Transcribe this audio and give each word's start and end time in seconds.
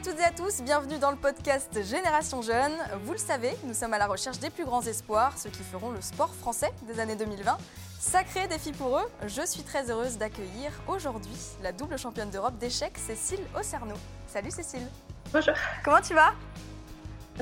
À 0.00 0.02
toutes 0.02 0.18
et 0.18 0.24
à 0.24 0.30
tous, 0.30 0.62
bienvenue 0.62 0.98
dans 0.98 1.10
le 1.10 1.18
podcast 1.18 1.78
Génération 1.84 2.40
Jeune. 2.40 2.72
Vous 3.04 3.12
le 3.12 3.18
savez, 3.18 3.50
nous 3.64 3.74
sommes 3.74 3.92
à 3.92 3.98
la 3.98 4.06
recherche 4.06 4.38
des 4.38 4.48
plus 4.48 4.64
grands 4.64 4.80
espoirs, 4.80 5.36
ceux 5.36 5.50
qui 5.50 5.62
feront 5.62 5.90
le 5.90 6.00
sport 6.00 6.34
français 6.34 6.70
des 6.84 7.00
années 7.00 7.16
2020. 7.16 7.58
Sacré 7.98 8.48
défi 8.48 8.72
pour 8.72 8.96
eux, 8.96 9.04
je 9.26 9.44
suis 9.44 9.62
très 9.62 9.90
heureuse 9.90 10.16
d'accueillir 10.16 10.72
aujourd'hui 10.88 11.36
la 11.62 11.72
double 11.72 11.98
championne 11.98 12.30
d'Europe 12.30 12.56
d'échecs, 12.56 12.96
Cécile 12.96 13.44
Ocerno. 13.54 13.94
Salut 14.26 14.50
Cécile. 14.50 14.88
Bonjour. 15.34 15.52
Comment 15.84 16.00
tu 16.00 16.14
vas? 16.14 16.32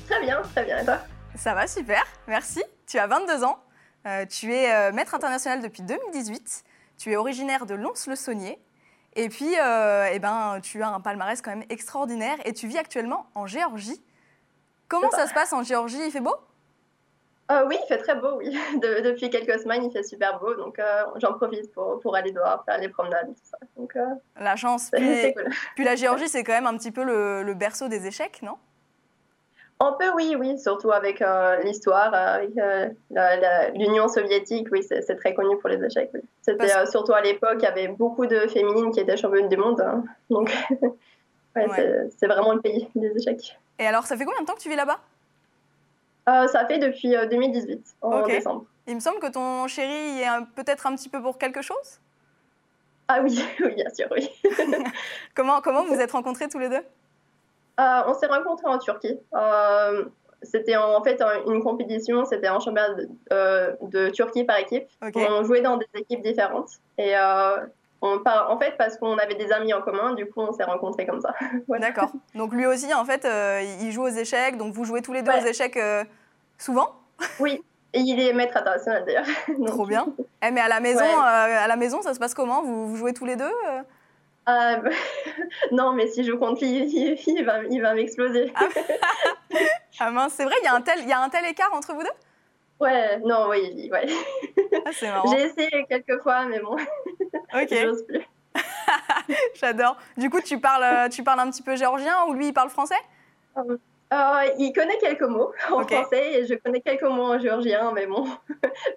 Très 0.08 0.20
bien, 0.20 0.42
très 0.42 0.64
bien. 0.64 0.78
Et 0.78 0.84
toi? 0.84 0.98
Ça 1.36 1.54
va, 1.54 1.68
super, 1.68 2.04
merci. 2.26 2.64
Tu 2.88 2.98
as 2.98 3.06
22 3.06 3.44
ans, 3.44 3.62
euh, 4.04 4.26
tu 4.26 4.52
es 4.52 4.74
euh, 4.74 4.90
maître 4.90 5.14
international 5.14 5.62
depuis 5.62 5.84
2018, 5.84 6.64
tu 6.96 7.12
es 7.12 7.16
originaire 7.16 7.66
de 7.66 7.76
Lons-le-Saunier 7.76 8.58
et 9.14 9.28
puis, 9.28 9.58
euh, 9.58 10.08
eh 10.12 10.18
ben, 10.18 10.60
tu 10.62 10.82
as 10.82 10.88
un 10.88 11.00
palmarès 11.00 11.40
quand 11.42 11.50
même 11.50 11.64
extraordinaire 11.70 12.36
et 12.44 12.52
tu 12.52 12.66
vis 12.66 12.78
actuellement 12.78 13.26
en 13.34 13.46
Géorgie. 13.46 14.02
Comment 14.88 15.10
ça 15.10 15.26
se 15.26 15.34
passe 15.34 15.52
en 15.52 15.62
Géorgie? 15.62 15.98
Il 16.04 16.10
fait 16.10 16.20
beau? 16.20 16.36
Euh, 17.50 17.64
Oui, 17.66 17.78
il 17.82 17.86
fait 17.86 17.98
très 17.98 18.14
beau, 18.14 18.36
oui. 18.38 18.56
depuis 18.82 19.30
quelques 19.30 19.60
semaines, 19.60 19.84
il 19.84 19.90
fait 19.90 20.02
super 20.02 20.38
beau, 20.38 20.54
donc 20.54 20.78
euh, 20.78 21.02
j'en 21.16 21.32
profite 21.32 21.72
pour, 21.72 21.98
pour, 22.00 22.14
aller 22.14 22.32
dehors, 22.32 22.62
faire 22.64 22.78
les 22.78 22.88
promenades, 22.88 23.28
tout 23.28 23.42
ça. 23.44 23.58
Donc, 23.76 23.96
euh, 23.96 24.04
la 24.38 24.56
chance. 24.56 24.90
Puis, 24.92 25.34
cool. 25.34 25.48
puis, 25.74 25.84
la 25.84 25.96
Géorgie, 25.96 26.28
c'est 26.28 26.44
quand 26.44 26.52
même 26.52 26.66
un 26.66 26.76
petit 26.76 26.90
peu 26.90 27.04
le, 27.04 27.42
le 27.42 27.54
berceau 27.54 27.88
des 27.88 28.06
échecs, 28.06 28.42
non? 28.42 28.58
Un 29.80 29.92
peu, 29.92 30.10
oui, 30.14 30.34
oui, 30.38 30.58
surtout 30.58 30.90
avec 30.90 31.22
euh, 31.22 31.62
l'histoire, 31.62 32.12
avec 32.12 32.50
euh, 32.58 32.88
l'Union 33.74 34.08
soviétique, 34.08 34.68
oui, 34.72 34.82
c'est 34.82 35.16
très 35.16 35.34
connu 35.34 35.56
pour 35.58 35.68
les 35.68 35.84
échecs. 35.84 36.10
Oui. 36.14 36.20
C'était 36.42 36.76
euh, 36.76 36.86
surtout 36.86 37.12
à 37.12 37.20
l'époque, 37.20 37.58
il 37.58 37.62
y 37.62 37.66
avait 37.66 37.88
beaucoup 37.88 38.26
de 38.26 38.40
féminines 38.48 38.90
qui 38.90 39.00
étaient 39.00 39.16
championnes 39.16 39.48
du 39.48 39.56
monde. 39.56 39.80
Hein. 39.80 40.04
Donc, 40.30 40.52
ouais, 41.56 41.68
ouais. 41.68 42.08
c'est 42.16 42.26
vraiment 42.26 42.54
le 42.54 42.60
pays 42.60 42.88
des 42.96 43.12
échecs. 43.16 43.58
Et 43.78 43.86
alors, 43.86 44.04
ça 44.06 44.16
fait 44.16 44.24
combien 44.24 44.40
de 44.40 44.46
temps 44.46 44.54
que 44.54 44.60
tu 44.60 44.68
vis 44.68 44.76
là-bas? 44.76 44.98
Ça 46.26 46.66
fait 46.66 46.78
depuis 46.78 47.14
2018, 47.30 47.96
en 48.02 48.20
okay. 48.20 48.32
décembre. 48.32 48.66
Il 48.86 48.96
me 48.96 49.00
semble 49.00 49.18
que 49.18 49.30
ton 49.30 49.66
chéri 49.66 50.20
est 50.20 50.26
peut-être 50.56 50.86
un 50.86 50.94
petit 50.94 51.08
peu 51.08 51.22
pour 51.22 51.38
quelque 51.38 51.62
chose? 51.62 52.00
Ah 53.08 53.20
oui, 53.22 53.42
oui, 53.60 53.74
bien 53.74 53.88
sûr, 53.94 54.06
oui. 54.10 54.28
comment, 55.34 55.62
comment 55.62 55.84
vous 55.84 55.94
êtes 55.94 56.12
rencontrés 56.12 56.48
tous 56.48 56.58
les 56.58 56.68
deux? 56.68 56.84
On 57.78 58.14
s'est 58.14 58.26
rencontrés 58.26 58.68
en 58.68 58.78
Turquie. 58.78 59.18
Euh, 59.34 60.04
c'était 60.42 60.76
en, 60.76 61.02
fait 61.02 61.20
une 61.46 61.62
compétition, 61.62 62.24
c'était 62.24 62.46
un 62.46 62.60
championnat 62.60 62.94
de, 62.94 63.08
euh, 63.32 63.72
de, 63.82 64.08
Turquie 64.10 64.44
par 64.44 64.58
équipe. 64.58 64.84
Okay. 65.02 65.26
On 65.30 65.42
jouait 65.42 65.62
dans 65.62 65.76
des 65.76 65.88
équipes 65.94 66.22
différentes. 66.22 66.70
Et 66.96 67.14
on, 68.00 68.20
en 68.24 68.58
fait, 68.58 68.76
parce 68.78 68.96
qu'on 68.96 69.18
avait 69.18 69.34
des 69.34 69.50
amis 69.50 69.74
en 69.74 69.82
commun, 69.82 70.14
du 70.14 70.26
coup, 70.26 70.40
on 70.40 70.52
s'est 70.52 70.64
rencontrés 70.64 71.06
comme 71.06 71.20
ça. 71.20 71.34
voilà. 71.66 71.88
D'accord. 71.88 72.10
Donc 72.34 72.52
lui 72.52 72.66
aussi, 72.66 72.92
en 72.94 73.04
fait, 73.04 73.26
il 73.80 73.90
joue 73.90 74.04
aux 74.04 74.08
échecs. 74.08 74.56
Donc 74.56 74.74
vous 74.74 74.84
jouez 74.84 75.02
tous 75.02 75.12
les 75.12 75.22
deux 75.22 75.32
ouais. 75.32 75.42
aux 75.42 75.46
échecs 75.46 75.78
souvent? 76.56 76.94
Oui. 77.40 77.60
Et 77.94 78.00
il 78.00 78.20
est 78.20 78.32
maître 78.32 78.56
international 78.56 79.04
d'ailleurs. 79.04 79.26
Trop 79.66 79.86
bien. 79.86 80.06
Eh, 80.40 80.52
mais 80.52 80.60
à 80.60 80.68
la 80.68 80.78
maison, 80.78 81.00
ouais. 81.00 81.04
à 81.04 81.66
la 81.66 81.74
maison, 81.74 82.00
ça 82.00 82.14
se 82.14 82.20
passe 82.20 82.32
comment? 82.32 82.62
Vous, 82.62 82.86
vous, 82.86 82.94
jouez 82.94 83.12
tous 83.12 83.24
les 83.24 83.34
deux 83.34 83.50
euh, 84.48 84.90
non, 85.72 85.92
mais 85.92 86.08
si 86.08 86.24
je 86.24 86.32
compte 86.32 86.60
il, 86.62 86.84
il 87.26 87.44
va, 87.44 87.64
il 87.64 87.80
va 87.80 87.94
m'exploser. 87.94 88.52
Ah, 88.54 88.68
ah, 90.00 90.10
mince, 90.10 90.34
c'est 90.34 90.44
vrai, 90.44 90.54
il 90.62 90.64
y, 90.64 90.68
a 90.68 90.74
un 90.74 90.80
tel, 90.80 91.00
il 91.00 91.08
y 91.08 91.12
a 91.12 91.20
un 91.20 91.28
tel 91.28 91.44
écart 91.46 91.72
entre 91.74 91.92
vous 91.94 92.02
deux? 92.02 92.08
Ouais, 92.80 93.18
non, 93.18 93.48
oui, 93.48 93.90
ouais. 93.92 94.06
Ah, 94.84 94.90
c'est 94.92 95.08
marrant. 95.10 95.30
J'ai 95.30 95.42
essayé 95.42 95.86
quelques 95.88 96.22
fois, 96.22 96.44
mais 96.46 96.60
bon, 96.60 96.76
ok. 97.54 97.68
j'ose 97.70 98.04
plus. 98.06 98.24
J'adore. 99.54 99.96
Du 100.16 100.30
coup, 100.30 100.40
tu 100.40 100.58
parles, 100.60 101.10
tu 101.10 101.22
parles 101.22 101.40
un 101.40 101.50
petit 101.50 101.62
peu 101.62 101.76
géorgien 101.76 102.24
ou 102.28 102.32
lui, 102.32 102.48
il 102.48 102.52
parle 102.54 102.70
français? 102.70 102.94
Euh, 103.56 104.44
Il 104.58 104.72
connaît 104.72 104.98
quelques 104.98 105.22
mots 105.22 105.52
en 105.70 105.82
okay. 105.82 105.96
français 105.96 106.32
et 106.34 106.46
je 106.46 106.54
connais 106.54 106.80
quelques 106.80 107.02
mots 107.02 107.34
en 107.34 107.38
géorgien, 107.38 107.92
mais 107.92 108.06
bon, 108.06 108.26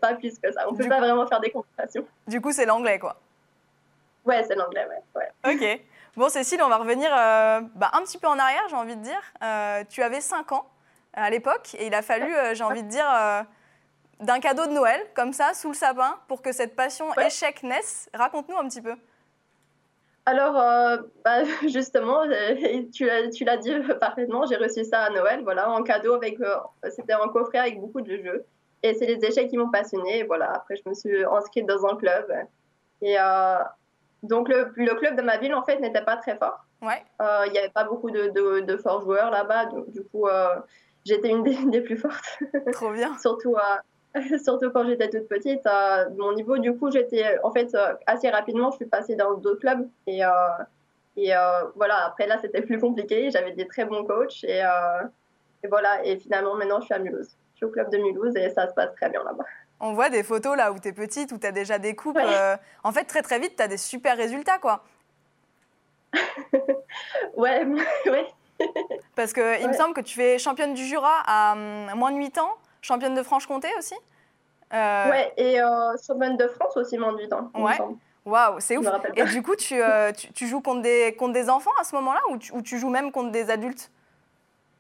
pas 0.02 0.14
plus 0.14 0.40
que 0.40 0.52
ça. 0.52 0.68
On 0.70 0.72
ne 0.72 0.78
peut 0.78 0.88
pas 0.88 1.00
vraiment 1.00 1.28
faire 1.28 1.42
des 1.42 1.52
conversations. 1.52 2.06
Du 2.28 2.40
coup, 2.40 2.52
c'est 2.52 2.66
l'anglais, 2.66 3.00
quoi. 3.00 3.18
Ouais, 4.26 4.44
c'est 4.44 4.56
l'anglais, 4.56 4.86
ouais. 4.88 5.22
ouais. 5.46 5.54
Ok. 5.54 5.82
Bon, 6.18 6.28
Cécile, 6.28 6.62
on 6.62 6.68
va 6.68 6.78
revenir 6.78 7.10
euh, 7.14 7.62
bah, 7.76 7.90
un 7.94 8.02
petit 8.02 8.18
peu 8.18 8.28
en 8.28 8.38
arrière, 8.38 8.64
j'ai 8.70 8.76
envie 8.76 8.98
de 8.98 9.02
dire. 9.02 9.22
Euh, 9.44 9.84
tu 9.90 10.04
avais 10.04 10.20
5 10.20 10.52
ans 10.52 10.68
à 11.14 11.30
l'époque 11.30 11.74
et 11.80 11.88
il 11.88 11.94
a 11.94 12.02
fallu, 12.02 12.36
euh, 12.36 12.54
j'ai 12.54 12.64
envie 12.64 12.84
de 12.84 12.90
dire, 12.90 13.08
d'un 14.20 14.40
cadeau 14.40 14.66
de 14.66 14.72
Noël, 14.72 15.02
comme 15.16 15.32
ça, 15.32 15.54
sous 15.54 15.70
le 15.70 15.74
sapin, 15.74 16.20
pour 16.28 16.42
que 16.42 16.52
cette 16.52 16.76
passion 16.76 17.10
ouais. 17.12 17.28
échec 17.28 17.64
naisse. 17.64 18.10
Raconte-nous 18.14 18.58
un 18.58 18.68
petit 18.68 18.82
peu. 18.82 18.96
Alors, 20.26 20.54
bah, 21.24 21.44
justement, 21.68 22.24
tu, 22.94 23.10
tu 23.34 23.46
l'as 23.46 23.58
dit 23.58 23.74
parfaitement, 24.00 24.46
j'ai 24.46 24.58
reçu 24.58 24.84
ça 24.84 25.04
à 25.04 25.10
Noël, 25.12 25.42
voilà, 25.44 25.70
en 25.72 25.82
cadeau, 25.82 26.16
avec, 26.16 26.38
c'était 26.90 27.14
un 27.14 27.28
coffret 27.30 27.60
avec 27.60 27.80
beaucoup 27.80 28.02
de 28.02 28.18
jeux. 28.18 28.46
Et 28.84 28.94
c'est 28.96 29.06
les 29.06 29.24
échecs 29.26 29.50
qui 29.50 29.58
m'ont 29.58 29.70
passionnée. 29.70 30.24
Voilà, 30.24 30.52
après, 30.52 30.76
je 30.76 30.90
me 30.90 30.94
suis 30.94 31.24
inscrite 31.24 31.66
dans 31.68 31.86
un 31.86 31.96
club. 31.96 32.26
Et 33.02 33.18
donc, 34.24 34.50
le, 34.50 34.72
le, 34.76 34.94
club 34.96 35.16
de 35.16 35.22
ma 35.22 35.38
ville, 35.38 35.54
en 35.56 35.64
fait, 35.64 35.80
n'était 35.80 36.04
pas 36.04 36.18
très 36.18 36.36
fort. 36.36 36.66
Ouais. 36.82 37.04
Euh, 37.22 37.44
il 37.48 37.52
n'y 37.52 37.58
avait 37.58 37.70
pas 37.70 37.84
beaucoup 37.84 38.12
de, 38.12 38.30
de, 38.30 38.60
de 38.62 38.78
forts 38.78 39.02
joueurs 39.02 39.32
là-bas. 39.32 39.66
Donc, 39.68 39.90
du 39.92 40.04
coup, 40.04 40.28
euh, 40.28 40.56
j'étais 41.06 41.30
une 41.30 41.44
des, 41.44 41.56
des, 41.66 41.82
plus 41.82 41.98
fortes. 41.98 42.40
Trop 42.72 42.92
bien. 42.92 43.18
surtout, 43.22 43.56
euh, 43.56 44.38
surtout 44.44 44.70
quand 44.72 44.86
j'étais 44.86 45.10
toute 45.10 45.28
petite. 45.28 45.66
À 45.66 46.10
mon 46.10 46.34
niveau, 46.34 46.60
du 46.60 46.78
coup, 46.78 46.92
j'étais, 46.92 47.40
en 47.44 47.52
fait, 47.52 47.76
assez 48.06 48.30
rapidement, 48.30 48.70
je 48.72 48.78
suis 48.78 48.86
passée 48.86 49.16
dans 49.16 49.34
d'autres 49.36 49.60
clubs. 49.60 49.88
Et, 50.06 50.22
et 51.18 51.32
voilà, 51.76 52.06
après, 52.06 52.28
là, 52.28 52.38
c'était 52.40 52.62
plus 52.62 52.80
compliqué. 52.80 53.32
J'avais 53.32 53.54
des 53.54 53.68
très 53.68 53.86
bons 53.86 54.04
coachs. 54.04 54.44
Et, 54.44 54.62
et 55.64 55.68
voilà, 55.68 56.06
et 56.06 56.18
finalement, 56.18 56.56
maintenant, 56.56 56.80
je 56.80 56.86
suis 56.86 56.94
à 56.94 57.00
Mulhouse. 57.00 57.36
Je 57.54 57.58
suis 57.58 57.66
au 57.66 57.70
club 57.70 57.90
de 57.92 57.98
Mulhouse 57.98 58.36
et 58.36 58.50
ça 58.50 58.68
se 58.68 58.74
passe 58.74 58.94
très 58.96 59.10
bien 59.10 59.24
là-bas 59.24 59.46
on 59.82 59.94
voit 59.94 60.10
des 60.10 60.24
photos 60.24 60.56
là 60.56 60.72
où 60.72 60.80
tu 60.80 60.88
es 60.88 60.94
petite, 60.94 61.32
où 61.32 61.38
tu 61.38 61.48
as 61.48 61.52
déjà 61.52 61.80
des 61.80 61.96
coupes. 61.96 62.16
Ouais. 62.16 62.24
Euh, 62.26 62.56
en 62.84 62.92
fait, 62.92 63.04
très 63.04 63.22
très 63.22 63.40
vite, 63.40 63.56
tu 63.58 63.64
as 63.64 63.68
des 63.68 63.78
super 63.78 64.16
résultats, 64.16 64.60
quoi. 64.60 64.84
ouais, 67.36 67.66
ouais. 68.06 68.28
Parce 69.16 69.34
qu'il 69.34 69.44
ouais. 69.44 69.68
me 69.68 69.74
semble 69.74 69.94
que 69.96 70.02
tu 70.02 70.16
fais 70.16 70.38
championne 70.38 70.74
du 70.74 70.86
Jura 70.86 71.24
à 71.26 71.54
um, 71.54 71.96
moins 71.96 72.12
de 72.12 72.18
8 72.18 72.38
ans, 72.38 72.58
championne 72.82 73.16
de 73.16 73.24
Franche-Comté 73.24 73.70
aussi. 73.78 73.96
Euh... 74.74 75.10
Ouais, 75.10 75.34
et 75.36 75.60
euh, 75.60 75.96
championne 76.06 76.38
de 76.38 76.48
France 76.48 76.78
aussi, 76.78 76.98
moins 76.98 77.14
de 77.14 77.18
8 77.18 77.34
ans. 77.34 77.52
Ouais. 77.56 77.78
Waouh, 78.24 78.60
c'est 78.60 78.78
ouf. 78.78 78.86
Et 79.16 79.24
du 79.24 79.42
coup, 79.42 79.56
tu, 79.56 79.82
euh, 79.82 80.12
tu, 80.12 80.32
tu, 80.32 80.48
joues 80.48 80.62
contre 80.62 80.84
des, 80.84 81.16
contre 81.18 81.34
des 81.34 81.50
enfants 81.50 81.72
à 81.80 81.84
ce 81.84 81.96
moment-là 81.96 82.22
ou 82.30 82.38
tu, 82.38 82.54
ou 82.54 82.62
tu 82.62 82.78
joues 82.78 82.92
même 82.92 83.12
contre 83.12 83.32
des 83.32 83.50
adultes? 83.50 83.90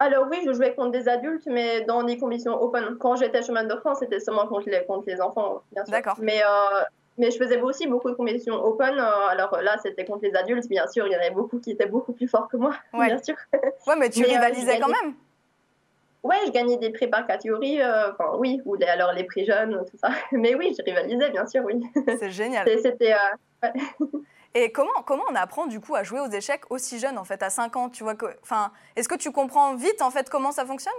Alors 0.01 0.27
oui, 0.31 0.39
je 0.45 0.51
jouais 0.53 0.73
contre 0.73 0.91
des 0.91 1.07
adultes, 1.07 1.45
mais 1.45 1.81
dans 1.81 2.03
des 2.03 2.17
conditions 2.17 2.59
open. 2.61 2.97
Quand 2.99 3.15
j'étais 3.17 3.43
chemin 3.43 3.63
de 3.63 3.75
France, 3.75 3.99
c'était 3.99 4.19
seulement 4.19 4.47
contre 4.47 4.69
les, 4.69 4.83
contre 4.85 5.05
les 5.07 5.21
enfants, 5.21 5.61
bien 5.71 5.85
sûr. 5.85 5.91
D'accord. 5.91 6.17
Mais, 6.19 6.41
euh, 6.41 6.81
mais 7.19 7.29
je 7.29 7.37
faisais 7.37 7.61
aussi 7.61 7.85
beaucoup 7.87 8.09
de 8.09 8.15
compétitions 8.15 8.55
open. 8.55 8.97
Euh, 8.97 9.27
alors 9.29 9.61
là, 9.61 9.77
c'était 9.83 10.03
contre 10.05 10.23
les 10.23 10.35
adultes, 10.35 10.67
bien 10.67 10.87
sûr. 10.87 11.05
Il 11.05 11.13
y 11.13 11.15
en 11.15 11.19
avait 11.19 11.29
beaucoup 11.29 11.59
qui 11.59 11.71
étaient 11.71 11.85
beaucoup 11.85 12.13
plus 12.13 12.27
forts 12.27 12.47
que 12.47 12.57
moi, 12.57 12.73
ouais. 12.93 13.07
bien 13.07 13.21
sûr. 13.21 13.35
Ouais, 13.87 13.95
mais 13.97 14.09
tu 14.09 14.21
mais, 14.21 14.27
rivalisais 14.29 14.77
euh, 14.77 14.79
quand 14.81 14.87
même. 15.03 15.13
Ouais, 16.23 16.37
je 16.47 16.51
gagnais 16.51 16.77
des 16.77 16.89
prix 16.91 17.07
par 17.07 17.25
catégorie. 17.27 17.81
euh, 17.81 18.11
Enfin, 18.11 18.35
oui, 18.37 18.59
ou 18.65 18.75
les, 18.75 18.87
alors 18.87 19.13
les 19.13 19.23
prix 19.23 19.45
jeunes, 19.45 19.83
tout 19.89 19.97
ça. 19.97 20.09
Mais 20.31 20.55
oui, 20.55 20.75
je 20.77 20.83
rivalisais, 20.83 21.29
bien 21.29 21.45
sûr, 21.45 21.63
oui. 21.63 21.81
C'est 22.19 22.31
génial. 22.31 22.67
C'était... 22.81 23.13
Ouais. 23.63 23.71
Et 24.53 24.71
comment, 24.71 25.01
comment 25.05 25.23
on 25.29 25.35
apprend 25.35 25.65
du 25.67 25.79
coup 25.79 25.95
à 25.95 26.03
jouer 26.03 26.19
aux 26.19 26.29
échecs 26.29 26.63
aussi 26.69 26.99
jeune 26.99 27.17
en 27.17 27.23
fait, 27.23 27.41
à 27.41 27.49
5 27.49 27.75
ans 27.75 27.89
tu 27.89 28.03
vois 28.03 28.15
que, 28.15 28.25
enfin, 28.43 28.71
Est-ce 28.95 29.07
que 29.07 29.15
tu 29.15 29.31
comprends 29.31 29.75
vite 29.75 30.01
en 30.01 30.11
fait 30.11 30.29
comment 30.29 30.51
ça 30.51 30.65
fonctionne? 30.65 30.93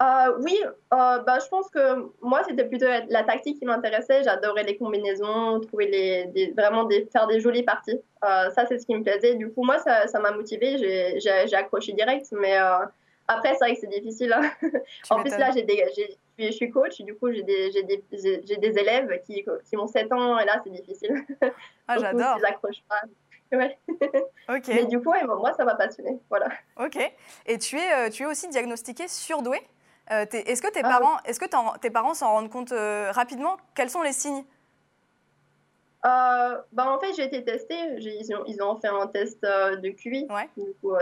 Euh, 0.00 0.38
Oui, 0.40 0.56
euh, 0.64 1.18
bah, 1.18 1.38
je 1.42 1.48
pense 1.48 1.68
que 1.70 2.10
moi 2.22 2.42
c'était 2.48 2.64
plutôt 2.64 2.86
la 2.86 3.24
tactique 3.24 3.58
qui 3.58 3.64
m'intéressait. 3.64 4.22
J'adorais 4.22 4.62
les 4.62 4.78
combinaisons, 4.78 5.60
trouver 5.60 5.86
les, 6.34 6.52
vraiment 6.52 6.88
faire 7.12 7.26
des 7.26 7.40
jolies 7.40 7.64
parties. 7.64 8.00
Euh, 8.24 8.48
ça 8.50 8.64
c'est 8.66 8.78
ce 8.78 8.86
qui 8.86 8.94
me 8.94 9.02
plaisait. 9.02 9.34
Du 9.34 9.50
coup 9.50 9.64
moi 9.64 9.78
ça 9.78 10.18
m'a 10.20 10.30
motivée, 10.30 11.18
j'ai 11.18 11.54
accroché 11.56 11.92
direct. 11.92 12.26
Mais 12.32 12.56
après 13.28 13.50
c'est 13.52 13.64
vrai 13.64 13.74
que 13.74 13.80
c'est 13.80 14.00
difficile. 14.00 14.32
Hein. 14.32 14.50
en 15.10 15.22
plus 15.22 15.36
là 15.36 15.50
j'ai 15.52 15.62
des, 15.62 15.84
je 16.38 16.52
suis 16.52 16.70
coach, 16.70 17.00
du 17.00 17.14
coup, 17.16 17.32
j'ai 17.32 17.42
des, 17.42 17.70
des, 17.70 18.56
des, 18.56 18.78
élèves 18.78 19.20
qui, 19.26 19.44
qui 19.68 19.76
ont 19.76 19.86
7 19.86 20.12
ans 20.12 20.38
et 20.38 20.44
là, 20.44 20.60
c'est 20.62 20.70
difficile. 20.70 21.24
Ah, 21.88 21.98
j'adore. 21.98 22.36
Ils 22.38 22.42
n'accrochent 22.42 22.84
pas. 22.88 23.02
Ouais. 23.50 23.78
Ok. 24.50 24.68
Mais 24.68 24.84
du 24.84 25.00
coup, 25.00 25.10
ouais, 25.10 25.24
moi, 25.24 25.54
ça 25.54 25.64
m'a 25.64 25.74
passionné. 25.74 26.20
Voilà. 26.28 26.48
Ok. 26.76 26.98
Et 27.46 27.56
tu 27.56 27.78
es, 27.78 27.92
euh, 27.94 28.10
tu 28.10 28.24
es 28.24 28.26
aussi 28.26 28.46
diagnostiqué 28.48 29.08
surdoué. 29.08 29.58
Euh, 30.10 30.26
est-ce 30.30 30.60
que 30.60 30.70
tes 30.70 30.82
ah, 30.84 30.98
parents, 30.98 31.14
oui. 31.14 31.20
est-ce 31.24 31.40
que 31.40 31.78
tes 31.78 31.88
parents 31.88 32.12
s'en 32.12 32.30
rendent 32.30 32.50
compte 32.50 32.72
euh, 32.72 33.10
rapidement? 33.10 33.56
Quels 33.74 33.88
sont 33.88 34.02
les 34.02 34.12
signes? 34.12 34.44
Bah, 36.02 36.66
En 36.76 37.00
fait, 37.00 37.14
j'ai 37.16 37.24
été 37.24 37.42
testée. 37.42 37.96
Ils 37.96 38.34
ont, 38.34 38.44
ils 38.46 38.62
ont 38.62 38.78
fait 38.78 38.88
un 38.88 39.06
test 39.06 39.42
de 39.42 39.88
QI. 39.92 40.26
Ouais. 40.28 40.50
Du 40.58 40.74
coup, 40.82 40.94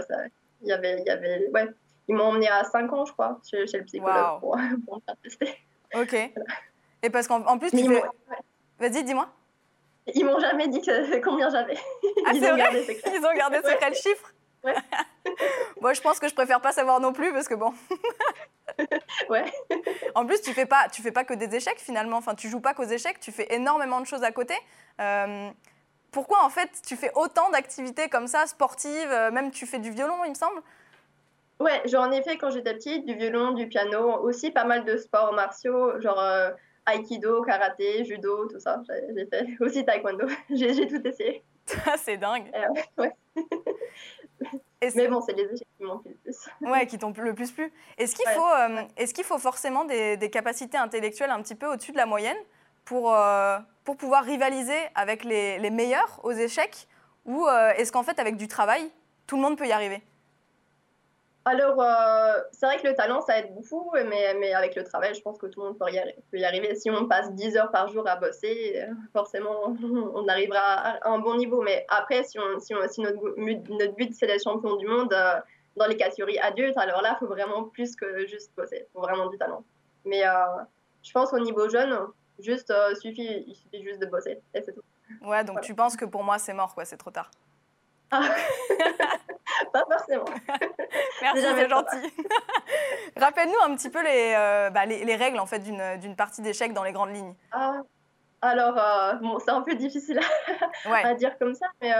il 0.63 0.69
y 0.69 0.73
avait, 0.73 1.03
y 1.03 1.11
avait, 1.11 1.49
ouais, 1.49 1.67
ils 2.09 2.15
m'ont 2.15 2.25
emmené 2.25 2.49
à 2.49 2.65
5 2.65 2.93
ans, 2.93 3.05
je 3.05 3.13
crois, 3.13 3.41
chez, 3.49 3.67
chez 3.67 3.79
le 3.79 3.85
psychologue 3.85 4.35
wow. 4.35 4.41
pour, 4.41 4.59
pour, 4.87 4.97
me 4.97 5.01
faire 5.01 5.17
tester. 5.23 5.59
Ok. 5.95 6.33
Voilà. 6.37 6.55
Et 7.03 7.11
parce 7.11 7.29
qu'en 7.29 7.59
plus, 7.59 7.71
tu 7.71 7.87
fais... 7.87 8.03
Vas-y, 8.79 9.05
dis-moi. 9.05 9.29
Ils 10.15 10.25
m'ont 10.25 10.39
jamais 10.39 10.69
dit 10.69 10.81
que, 10.81 11.21
combien 11.25 11.51
j'avais. 11.51 11.77
Ah, 12.27 12.33
ils, 12.35 12.45
ont 12.45 12.57
gardé 12.57 12.83
secret. 12.83 13.13
ils 13.15 13.25
ont 13.25 13.35
gardé 13.35 13.57
secret 13.59 13.91
le 13.91 13.95
chiffre 13.95 14.33
Moi, 15.81 15.93
je 15.93 16.01
pense 16.01 16.19
que 16.19 16.29
je 16.29 16.35
préfère 16.35 16.61
pas 16.61 16.73
savoir 16.73 17.01
non 17.01 17.13
plus 17.13 17.33
parce 17.33 17.49
que 17.49 17.55
bon. 17.55 17.73
ouais. 19.29 19.45
En 20.15 20.27
plus, 20.27 20.41
tu 20.41 20.53
fais 20.53 20.67
pas, 20.67 20.89
tu 20.89 21.03
fais 21.03 21.13
pas 21.13 21.25
que 21.25 21.35
des 21.35 21.55
échecs 21.55 21.79
finalement. 21.79 22.17
Enfin, 22.17 22.35
tu 22.35 22.49
joues 22.49 22.61
pas 22.61 22.75
qu'aux 22.75 22.85
échecs. 22.85 23.21
Tu 23.21 23.33
fais 23.33 23.47
énormément 23.55 24.01
de 24.01 24.07
choses 24.07 24.25
à 24.25 24.33
côté. 24.33 24.55
Euh, 25.01 25.51
pourquoi 26.11 26.43
en 26.43 26.51
fait 26.51 26.71
tu 26.87 26.97
fais 26.97 27.13
autant 27.15 27.51
d'activités 27.51 28.09
comme 28.09 28.27
ça, 28.27 28.47
sportives 28.47 29.11
euh, 29.11 29.31
Même 29.31 29.51
tu 29.51 29.67
fais 29.67 29.79
du 29.79 29.91
violon, 29.91 30.25
il 30.25 30.31
me 30.31 30.35
semble? 30.35 30.63
Ouais, 31.59 31.83
j'en 31.87 32.11
ai 32.11 32.23
fait 32.23 32.37
quand 32.37 32.51
j'étais 32.51 32.75
petite, 32.75 33.07
du 33.07 33.15
violon, 33.15 33.53
du 33.53 33.67
piano, 33.69 34.21
aussi 34.23 34.51
pas 34.51 34.65
mal 34.65 34.85
de 34.85 34.97
sports 34.97 35.33
martiaux, 35.33 35.99
genre 36.01 36.21
euh, 36.21 36.51
aikido, 36.91 37.43
karaté, 37.43 38.05
judo, 38.05 38.47
tout 38.47 38.61
ça. 38.61 38.83
J'ai 39.15 39.27
fait 39.27 39.47
aussi 39.61 39.85
taekwondo. 39.85 40.27
j'ai 40.51 40.87
tout 40.87 41.07
essayé. 41.07 41.43
c'est 41.97 42.19
dingue. 42.19 42.51
ouais. 42.99 43.13
Mais 44.95 45.09
bon, 45.09 45.21
c'est 45.21 45.33
les 45.33 45.45
échecs 45.45 45.67
qui 45.79 45.85
m'ont 45.85 45.99
plu 45.99 46.11
le 46.11 46.17
plus. 46.17 46.49
Ouais, 46.61 46.87
qui 46.87 46.99
t'ont 46.99 47.13
le 47.17 47.35
plus 47.35 47.51
plu. 47.51 47.73
Est-ce 47.99 48.15
qu'il 48.15 48.29
faut, 48.29 48.47
euh, 48.47 48.83
est 48.97 49.13
qu'il 49.13 49.25
faut 49.25 49.39
forcément 49.39 49.85
des, 49.85 50.17
des, 50.17 50.31
capacités 50.31 50.77
intellectuelles 50.77 51.31
un 51.31 51.41
petit 51.43 51.55
peu 51.55 51.67
au-dessus 51.67 51.93
de 51.93 51.97
la 51.97 52.07
moyenne 52.07 52.37
pour, 52.85 53.13
euh, 53.13 53.59
pour 53.85 53.97
pouvoir 53.97 54.25
rivaliser 54.25 54.79
avec 54.95 55.25
les, 55.25 55.59
les 55.59 55.71
meilleurs 55.71 56.21
aux 56.25 56.33
échecs? 56.33 56.87
Ou 57.25 57.47
euh, 57.47 57.73
est-ce 57.77 57.91
qu'en 57.91 58.03
fait, 58.03 58.19
avec 58.19 58.37
du 58.37 58.49
travail, 58.49 58.91
tout 59.27 59.37
le 59.37 59.43
monde 59.43 59.57
peut 59.57 59.67
y 59.67 59.73
arriver? 59.73 60.03
Alors, 61.47 61.83
c'est 62.53 62.67
vrai 62.67 62.77
que 62.79 62.87
le 62.87 62.95
talent, 62.95 63.21
ça 63.21 63.39
aide 63.39 63.55
beaucoup, 63.55 63.91
mais, 63.95 64.35
mais, 64.39 64.53
avec 64.53 64.75
le 64.75 64.85
travail, 64.85 65.15
je 65.15 65.23
pense 65.23 65.39
que 65.39 65.47
tout 65.47 65.61
le 65.61 65.69
monde 65.69 65.79
peut 65.79 65.91
y, 65.91 65.99
arriver. 65.99 66.19
Peut 66.31 66.39
y 66.39 66.45
arriver. 66.45 66.75
Si 66.75 66.91
on 66.91 67.07
passe 67.07 67.33
10 67.33 67.57
heures 67.57 67.71
par 67.71 67.89
jour 67.89 68.07
à 68.07 68.17
bosser, 68.17 68.85
forcément, 69.13 69.77
on 70.15 70.29
arrivera 70.29 70.59
à 70.59 71.09
un 71.09 71.19
bon 71.19 71.37
niveau. 71.37 71.63
Mais 71.63 71.87
après, 71.89 72.25
si, 72.25 72.39
on, 72.39 72.59
si, 72.59 72.75
on, 72.75 72.87
si 72.89 73.01
notre, 73.01 73.19
notre, 73.39 73.95
but, 73.95 74.13
c'est 74.15 74.27
d'être 74.27 74.43
champion 74.43 74.77
du 74.77 74.87
monde 74.87 75.15
dans 75.77 75.87
les 75.87 75.97
catégories 75.97 76.39
adultes, 76.39 76.77
alors 76.77 77.01
là, 77.01 77.17
il 77.17 77.19
faut 77.19 77.33
vraiment 77.33 77.65
plus 77.65 77.97
que 77.97 78.27
juste 78.27 78.53
bosser. 78.57 78.87
Il 78.89 78.93
faut 78.93 79.01
vraiment 79.01 79.29
du 79.29 79.39
talent. 79.39 79.65
Mais 80.05 80.23
je 81.03 81.13
pense 81.13 81.31
qu'au 81.31 81.41
niveau 81.41 81.69
jeune, 81.69 81.97
Juste, 82.39 82.71
euh, 82.71 82.95
suffit, 82.95 83.45
il 83.47 83.55
suffit 83.55 83.83
juste 83.83 84.01
de 84.01 84.07
bosser 84.07 84.43
et 84.53 84.63
c'est 84.63 84.73
tout. 84.73 84.83
Ouais, 85.23 85.43
donc 85.45 85.61
tu 85.63 85.75
penses 85.75 85.97
que 85.97 86.05
pour 86.05 86.23
moi 86.23 86.39
c'est 86.39 86.53
mort, 86.53 86.75
quoi, 86.75 86.85
c'est 86.85 86.97
trop 86.97 87.11
tard. 87.11 87.31
Ah. 88.11 88.23
pas 89.73 89.85
forcément. 89.91 90.25
Merci, 91.23 91.43
c'est 91.43 91.69
gentil. 91.69 92.15
Rappelle-nous 93.17 93.61
un 93.65 93.75
petit 93.77 93.91
peu 93.91 94.03
les, 94.03 94.35
euh, 94.37 94.71
bah, 94.71 94.87
les, 94.87 95.05
les, 95.05 95.17
règles 95.17 95.39
en 95.39 95.47
fait 95.47 95.61
d'une 95.61 96.17
partie 96.17 96.43
d'échecs 96.43 96.73
dans 96.73 96.85
les 96.85 96.93
grandes 96.93 97.15
lignes. 97.15 97.35
Ah, 97.53 97.83
alors, 98.43 98.77
euh, 98.79 99.15
bon, 99.15 99.39
c'est 99.39 99.51
un 99.51 99.63
peu 99.63 99.75
difficile 99.75 100.21
à, 100.85 101.15
dire 101.15 101.39
comme 101.39 101.55
ça, 101.55 101.67
mais 101.81 101.93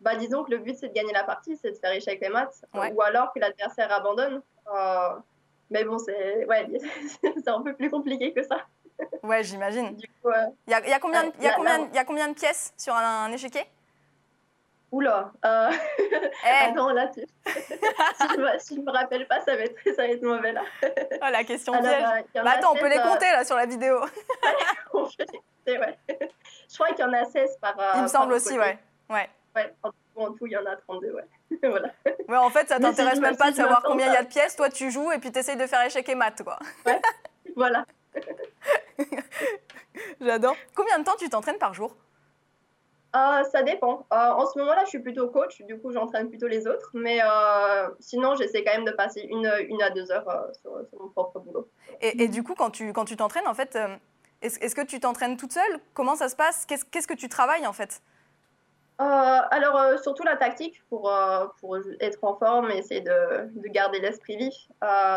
bah, 0.00 0.16
disons 0.16 0.44
que 0.44 0.50
le 0.50 0.58
but 0.58 0.76
c'est 0.76 0.88
de 0.88 0.94
gagner 0.94 1.12
la 1.12 1.24
partie, 1.24 1.56
c'est 1.56 1.70
de 1.72 1.76
faire 1.76 1.92
échec 1.92 2.20
les 2.20 2.28
maths, 2.28 2.64
ou 2.74 3.02
alors 3.02 3.32
que 3.32 3.40
l'adversaire 3.40 3.92
abandonne. 3.92 4.42
mais 5.70 5.84
bon, 5.84 5.98
c'est 5.98 6.44
ouais, 6.46 6.68
un 7.46 7.62
peu 7.62 7.74
plus 7.74 7.90
compliqué 7.90 8.32
que 8.32 8.42
ça. 8.42 8.58
Ouais, 9.22 9.42
j'imagine. 9.42 9.96
Il 10.66 10.70
y, 10.70 10.74
a, 10.74 10.86
y, 10.86 10.92
a 10.92 10.98
combien, 11.00 11.24
y, 11.40 11.46
a 11.46 11.54
combien, 11.54 11.88
y 11.92 11.98
a 11.98 12.04
combien 12.04 12.28
de 12.28 12.34
pièces 12.34 12.72
sur 12.76 12.94
un, 12.94 13.24
un 13.24 13.32
échiquier? 13.32 13.64
Oula. 14.92 15.32
Euh... 15.44 15.70
Eh. 16.44 16.70
Attends, 16.70 16.90
là, 16.90 17.06
tu... 17.06 17.20
si, 17.46 18.74
je 18.74 18.74
me, 18.80 18.82
me 18.84 18.90
rappelle 18.90 19.26
pas, 19.28 19.40
ça 19.40 19.54
va 19.54 19.62
être, 19.62 19.76
ça 19.84 20.02
va 20.02 20.08
être 20.08 20.22
mauvais 20.22 20.52
là. 20.52 20.62
oh, 20.82 21.26
la 21.30 21.44
question 21.44 21.72
piège. 21.72 22.04
Euh, 22.36 22.42
bah, 22.42 22.54
attends, 22.56 22.72
on 22.72 22.76
peut 22.76 22.88
les 22.88 22.98
euh, 22.98 23.02
compter 23.02 23.30
là 23.30 23.44
sur 23.44 23.54
la 23.54 23.66
vidéo. 23.66 24.00
on 24.92 25.04
peut 25.04 25.10
les 25.20 25.26
compter, 25.26 25.78
ouais. 25.78 25.98
Je 26.68 26.74
crois 26.74 26.88
qu'il 26.88 27.04
y 27.04 27.08
en 27.08 27.12
a 27.12 27.24
16 27.24 27.58
par. 27.60 27.76
Il 27.96 28.02
me 28.02 28.08
semble 28.08 28.32
aussi, 28.32 28.58
ouais. 28.58 28.76
ouais. 29.08 29.30
Ouais, 29.54 29.72
en 30.16 30.32
tout, 30.32 30.46
il 30.46 30.52
y 30.52 30.56
en 30.56 30.66
a 30.66 30.74
32, 30.74 31.12
ouais. 31.12 31.22
voilà. 31.62 31.90
Ouais, 32.28 32.36
en 32.36 32.50
fait, 32.50 32.68
ça 32.68 32.80
t'intéresse 32.80 33.20
même 33.20 33.36
pas 33.36 33.52
de 33.52 33.56
savoir 33.56 33.82
combien 33.84 34.08
il 34.08 34.14
y 34.14 34.16
a 34.16 34.24
de 34.24 34.28
pièces. 34.28 34.56
Toi, 34.56 34.68
tu 34.68 34.90
joues 34.90 35.12
et 35.12 35.18
puis 35.18 35.30
tu 35.30 35.38
essayes 35.38 35.56
de 35.56 35.66
faire 35.66 35.82
échec 35.86 36.08
et 36.08 36.14
maths, 36.14 36.42
quoi. 36.42 36.58
Ouais, 36.86 37.00
voilà. 37.54 37.84
J'adore. 40.20 40.56
Combien 40.74 40.98
de 40.98 41.04
temps 41.04 41.16
tu 41.18 41.28
t'entraînes 41.28 41.58
par 41.58 41.74
jour? 41.74 41.94
Euh, 43.14 43.44
ça 43.44 43.62
dépend. 43.62 44.06
Euh, 44.12 44.16
en 44.16 44.46
ce 44.46 44.58
moment-là, 44.58 44.82
je 44.84 44.90
suis 44.90 44.98
plutôt 44.98 45.28
coach, 45.28 45.60
du 45.62 45.78
coup, 45.78 45.92
j'entraîne 45.92 46.30
plutôt 46.30 46.46
les 46.46 46.66
autres. 46.66 46.90
Mais 46.94 47.20
euh, 47.22 47.88
sinon, 48.00 48.34
j'essaie 48.36 48.64
quand 48.64 48.72
même 48.72 48.86
de 48.86 48.92
passer 48.92 49.20
une, 49.20 49.50
une 49.68 49.82
à 49.82 49.90
deux 49.90 50.10
heures 50.10 50.46
sur, 50.60 50.72
mon 50.98 51.08
propre 51.10 51.40
boulot. 51.40 51.68
Et, 52.00 52.22
et, 52.22 52.28
du 52.28 52.42
coup, 52.42 52.54
quand 52.54 52.70
tu 52.70 52.92
quand 52.92 53.04
tu 53.04 53.16
t'entraînes, 53.16 53.46
en 53.46 53.54
fait, 53.54 53.78
est-ce 54.40 54.58
est 54.60 54.74
que 54.74 54.86
tu 54.86 54.98
t'entraînes 54.98 55.36
toute 55.36 55.52
seule? 55.52 55.80
Comment 55.92 56.16
ça 56.16 56.28
se 56.28 56.36
passe? 56.36 56.64
Qu'est-ce 56.64 56.86
qu'est-ce 56.86 57.08
que 57.08 57.14
tu 57.14 57.28
travailles, 57.28 57.66
en 57.66 57.72
fait? 57.72 58.00
Alors, 58.98 59.98
surtout 59.98 60.22
la 60.22 60.36
tactique 60.36 60.80
pour, 60.88 61.12
pour 61.58 61.76
être 61.98 62.22
en 62.22 62.36
forme 62.36 62.70
et 62.70 62.78
essayer 62.78 63.00
de, 63.00 63.50
de 63.60 63.68
garder 63.68 63.98
l'esprit 63.98 64.36
vif. 64.36 64.54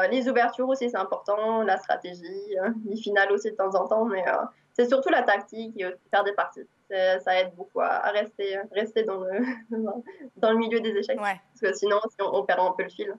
les 0.10 0.28
ouvertures 0.28 0.68
aussi, 0.68 0.90
c'est 0.90 0.98
important, 0.98 1.62
la 1.62 1.78
stratégie, 1.78 2.56
les 2.86 2.98
finales 2.98 3.32
aussi 3.32 3.52
de 3.52 3.56
temps 3.56 3.76
en 3.76 3.88
temps, 3.88 4.06
mais 4.06 4.26
c'est 4.74 4.88
surtout 4.88 5.10
la 5.10 5.22
tactique 5.22 5.80
et 5.80 5.86
faire 6.10 6.24
des 6.24 6.34
parties 6.34 6.68
ça 6.90 7.40
aide 7.40 7.54
beaucoup 7.56 7.82
à, 7.82 8.10
rester, 8.12 8.58
rester 8.72 9.04
dans, 9.04 9.20
le, 9.20 9.40
dans 10.38 10.52
le 10.52 10.58
milieu 10.58 10.80
des 10.80 10.92
échecs. 10.92 11.18
Parce 11.18 11.62
que 11.62 11.74
sinon, 11.74 12.00
on, 12.20 12.44
perd 12.44 12.60
un 12.60 12.72
peu 12.72 12.84
le 12.84 12.90
fil. 12.90 13.16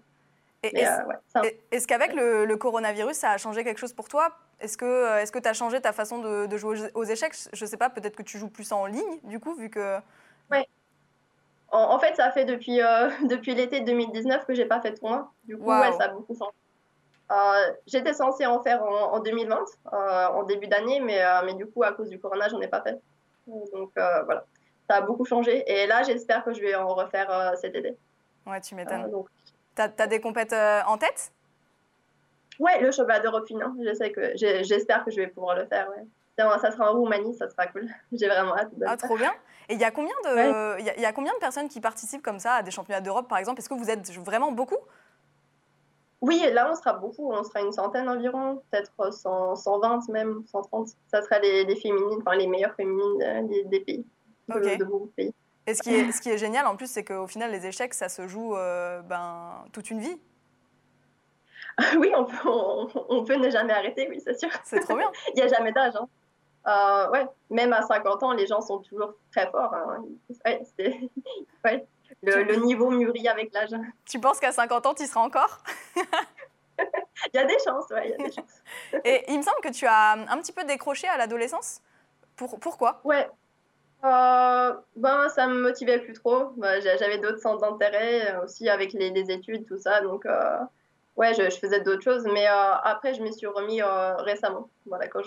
Euh, 0.75 1.53
est-ce 1.71 1.87
qu'avec 1.87 2.15
le, 2.15 2.55
coronavirus, 2.57 3.17
ça 3.17 3.31
a 3.31 3.39
changé 3.39 3.65
quelque 3.65 3.79
chose 3.79 3.93
pour 3.93 4.09
toi? 4.09 4.31
Est-ce 4.61 4.77
que 4.77 5.23
est 5.23 5.43
tu 5.43 5.49
as 5.49 5.53
changé 5.53 5.81
ta 5.81 5.93
façon 5.93 6.19
de, 6.19 6.57
jouer 6.57 6.79
aux 6.95 7.05
échecs? 7.05 7.35
Je 7.53 7.65
ne 7.65 7.69
sais 7.69 7.77
pas, 7.77 7.91
peut-être 7.91 8.17
que 8.17 8.23
tu 8.23 8.39
joues 8.39 8.49
plus 8.49 8.73
en 8.73 8.87
ligne, 8.87 9.21
du 9.25 9.41
coup, 9.41 9.55
vu 9.55 9.71
que... 9.71 9.99
Oui. 10.51 10.59
En, 11.71 11.99
fait, 11.99 12.15
ça 12.15 12.31
fait 12.31 12.45
depuis, 12.45 12.81
euh, 12.81 13.11
depuis 13.29 13.55
l'été 13.55 13.81
2019 13.81 14.47
que 14.47 14.55
j'ai 14.55 14.65
pas 14.65 14.81
fait 14.81 14.93
de 14.93 14.97
tournoi. 14.97 15.31
Du 15.45 15.59
coup, 15.59 15.69
ouais, 15.69 15.93
ça 15.93 16.05
a 16.05 16.09
beaucoup 16.09 16.35
changé. 16.35 16.53
Euh, 17.33 17.73
j'étais 17.87 18.13
censée 18.13 18.47
en 18.47 18.63
faire 18.63 18.85
en, 18.85 19.15
en 19.15 19.21
2020, 19.21 19.65
en 19.93 20.43
début 20.45 20.69
d'année, 20.69 21.01
mais, 21.01 21.23
mais 21.45 21.55
du 21.55 21.67
coup, 21.67 21.83
à 21.83 21.93
cause 21.93 22.09
du 22.09 22.19
corona, 22.21 22.49
j'en 22.49 22.61
ai 22.61 22.69
pas 22.69 22.83
fait. 22.83 22.99
Donc 23.47 23.93
euh, 23.97 24.23
voilà, 24.25 24.45
ça 24.89 24.97
a 24.97 25.01
beaucoup 25.01 25.25
changé. 25.25 25.65
Et 25.67 25.87
là, 25.87 26.03
j'espère 26.03 26.45
que 26.45 26.53
je 26.53 26.61
vais 26.61 26.75
en 26.75 26.89
refaire 26.89 27.31
euh, 27.31 27.55
cet 27.57 27.75
été. 27.75 27.97
Ouais, 28.47 28.61
tu 28.61 28.75
m'étonnes. 28.75 29.11
Euh, 29.13 29.23
T'as 29.75 29.91
as 29.99 30.07
des 30.07 30.21
compètes 30.21 30.55
en 30.55 30.97
tête? 30.97 31.33
Ouais, 32.59 32.81
le 32.81 32.91
championnat 32.91 33.21
d'Europe 33.21 33.47
hein. 33.61 33.77
J'espère 34.63 35.05
que 35.05 35.11
je 35.11 35.17
vais 35.17 35.27
pouvoir 35.27 35.57
le 35.57 35.67
faire. 35.67 35.89
Ouais. 35.91 36.05
Ça 36.39 36.71
sera 36.71 36.93
en 36.93 36.99
Roumanie, 36.99 37.35
ça 37.35 37.49
sera 37.49 37.67
cool. 37.67 37.87
J'ai 38.13 38.29
vraiment 38.29 38.57
hâte. 38.57 38.71
ah, 38.87 38.97
trop 38.97 39.17
bien. 39.17 39.33
Et 39.69 39.75
il 39.75 39.81
y, 39.81 39.85
a 39.85 39.91
combien 39.91 40.15
de, 40.25 40.79
il 40.79 41.03
y, 41.03 41.05
a 41.05 41.13
combien 41.13 41.35
de 41.35 41.39
personnes 41.39 41.69
qui 41.69 41.81
participent 41.81 42.23
comme 42.23 42.39
ça 42.39 42.55
à 42.55 42.63
des 42.63 42.71
championnats 42.71 43.01
d'Europe, 43.01 43.29
par 43.29 43.39
exemple? 43.39 43.59
Est-ce 43.59 43.69
que 43.69 43.75
vous 43.75 43.91
êtes 43.91 44.11
vraiment 44.13 44.53
beaucoup? 44.53 44.79
Oui, 46.23 46.43
là, 46.53 46.71
on 46.71 46.75
sera 46.75 46.95
beaucoup. 46.95 47.33
On 47.33 47.45
sera 47.45 47.61
une 47.61 47.73
centaine 47.73 48.09
environ, 48.09 48.63
peut-être 48.71 49.13
120 49.13 50.09
même, 50.09 50.43
130. 50.47 50.89
Ça 51.09 51.23
sera 51.23 51.39
les, 51.39 51.77
féminines, 51.77 52.19
enfin 52.21 52.37
les 52.37 52.47
meilleures 52.47 52.75
féminines 52.75 53.19
des, 53.69 53.81
pays, 53.81 54.07
de, 54.49 54.85
beaucoup 54.85 55.07
de 55.07 55.13
pays. 55.13 55.35
Et 55.67 55.75
ce 55.75 55.83
qui, 55.83 55.95
est, 55.95 56.13
ce 56.13 56.21
qui 56.21 56.31
est 56.31 56.39
génial 56.39 56.67
en 56.67 56.77
plus, 56.77 56.89
c'est 56.89 57.05
qu'au 57.05 57.27
final, 57.27 57.51
les 57.51 57.67
échecs, 57.67 57.93
ça 57.93 58.09
se 58.09 58.29
joue 58.29 58.57
euh, 58.57 59.03
ben, 59.03 59.65
toute 59.73 59.91
une 59.91 60.01
vie. 60.01 60.17
oui, 61.99 62.13
on 62.17 62.25
peut, 62.25 62.37
on, 63.09 63.25
peut, 63.25 63.37
ne 63.37 63.51
jamais 63.51 63.73
arrêter, 63.73 64.07
oui, 64.09 64.21
c'est 64.25 64.39
sûr. 64.39 64.49
C'est 64.65 64.81
trop 64.81 64.97
bien. 64.97 65.11
Il 65.35 65.37
n'y 65.37 65.43
a 65.43 65.49
jamais 65.49 65.73
d'âge. 65.73 65.95
Hein. 65.97 66.09
Euh, 66.69 67.11
ouais, 67.11 67.27
même 67.51 67.73
à 67.73 67.83
50 67.83 68.23
ans, 68.23 68.33
les 68.33 68.47
gens 68.47 68.61
sont 68.61 68.79
toujours 68.79 69.15
très 69.31 69.51
forts. 69.51 69.75
Hein. 69.75 70.05
Ouais, 70.45 70.63
ouais, 71.65 71.87
le, 72.23 72.57
niveau 72.57 72.91
mûrit 72.91 73.29
avec 73.29 73.53
l'âge. 73.53 73.71
Tu 74.05 74.21
penses 74.21 74.41
qu'à 74.41 74.53
50 74.53 74.87
ans, 74.87 74.95
tu 74.95 75.05
y 75.05 75.07
seras 75.07 75.21
encore? 75.21 75.59
Il 77.33 77.37
y 77.37 77.39
a 77.39 77.45
des 77.45 77.57
chances, 77.65 77.87
oui, 77.91 78.01
il 78.05 78.11
y 78.11 78.15
a 78.15 78.17
des 78.17 78.33
chances. 78.33 78.63
Et 79.05 79.25
il 79.29 79.39
me 79.39 79.43
semble 79.43 79.61
que 79.63 79.73
tu 79.73 79.87
as 79.87 80.13
un 80.13 80.39
petit 80.39 80.53
peu 80.53 80.65
décroché 80.65 81.09
à 81.09 81.17
l'adolescence. 81.17 81.81
Pour, 82.37 82.61
pourquoi? 82.61 83.01
Ouais. 83.05 83.27
Euh, 84.05 84.75
ben, 84.95 85.29
ça 85.31 85.47
me 85.47 85.61
motivait 85.61 86.01
plus 86.01 86.13
trop. 86.13 86.51
Ben, 86.57 86.81
J'avais 86.83 87.19
d'autres 87.19 87.39
centres 87.41 87.61
d'intérêt 87.61 88.35
euh, 88.35 88.45
aussi 88.45 88.69
avec 88.69 88.93
les, 88.93 89.11
les, 89.11 89.31
études, 89.31 89.67
tout 89.67 89.79
ça. 89.79 90.01
Donc, 90.03 90.27
euh, 90.27 90.59
ouais, 91.17 91.33
je, 91.35 91.49
je 91.49 91.57
faisais 91.57 91.81
d'autres 91.81 92.03
choses. 92.03 92.27
Mais 92.33 92.47
euh, 92.47 92.75
après, 92.85 93.15
je 93.15 93.23
me 93.23 93.31
suis 93.33 93.47
remis 93.47 93.81
récemment. 93.83 94.69
Voilà, 94.85 95.09
quand 95.09 95.23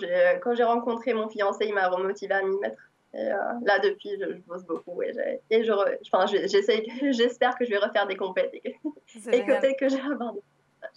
j'ai 0.54 0.64
rencontré 0.64 1.12
mon 1.12 1.28
fiancé, 1.28 1.66
il 1.66 1.74
m'a 1.74 1.88
remotivé 1.88 2.34
à 2.34 2.42
m'y 2.42 2.56
mettre. 2.58 2.89
Et 3.12 3.32
euh, 3.32 3.36
là, 3.64 3.80
depuis, 3.80 4.10
je, 4.20 4.38
bosse 4.46 4.64
beaucoup 4.64 5.02
et, 5.02 5.40
et 5.50 5.64
je, 5.64 5.72
enfin, 5.72 6.26
j'espère 7.12 7.58
que 7.58 7.64
je 7.64 7.70
vais 7.70 7.78
refaire 7.78 8.06
des 8.06 8.16
compètes 8.16 8.52
et 8.52 8.60
que, 8.62 9.46
peut-être 9.46 9.78
que 9.78 9.88
j'ai 9.88 10.00
abandonné. 10.00 10.40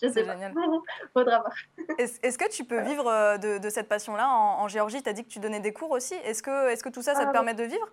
Je 0.02 0.08
sais 0.08 0.24
pas. 0.24 0.36
Faudra 1.14 1.40
voir. 1.40 1.54
Est-ce 1.98 2.38
que 2.38 2.50
tu 2.50 2.66
peux 2.66 2.82
vivre 2.82 3.08
euh, 3.08 3.38
de, 3.38 3.58
de 3.58 3.70
cette 3.70 3.90
passion-là 3.90 4.30
en, 4.30 4.68
Géorgie? 4.68 5.02
Tu 5.02 5.10
as 5.10 5.14
dit 5.14 5.24
que 5.24 5.30
tu 5.30 5.40
donnais 5.40 5.60
des 5.60 5.74
cours 5.74 5.92
aussi. 5.92 6.14
Est-ce 6.24 6.44
que, 6.44 6.82
que 6.82 6.90
tout 6.90 7.02
ça, 7.02 7.16
ça 7.16 7.24
te 7.24 7.30
ah, 7.30 7.32
permet 7.32 7.54
de 7.54 7.64
vivre? 7.64 7.90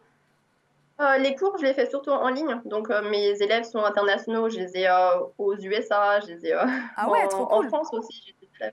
euh, 1.00 1.16
les 1.16 1.34
cours, 1.34 1.56
je 1.58 1.64
les 1.64 1.72
fais 1.72 1.88
surtout 1.88 2.10
en 2.10 2.28
ligne. 2.28 2.60
Donc, 2.66 2.90
mes 2.90 3.42
élèves 3.42 3.64
sont 3.64 3.82
internationaux. 3.82 4.50
Je 4.50 4.58
les 4.58 4.76
ai 4.76 4.88
aux 5.38 5.56
USA, 5.56 6.20
je 6.20 6.26
les 6.26 6.46
ai 6.46 6.52
ah 6.52 7.10
ouais, 7.10 7.24
en, 7.24 7.28
trop 7.28 7.46
cool. 7.46 7.66
en, 7.66 7.68
France 7.68 7.88
aussi. 7.92 8.34
J'ai 8.60 8.70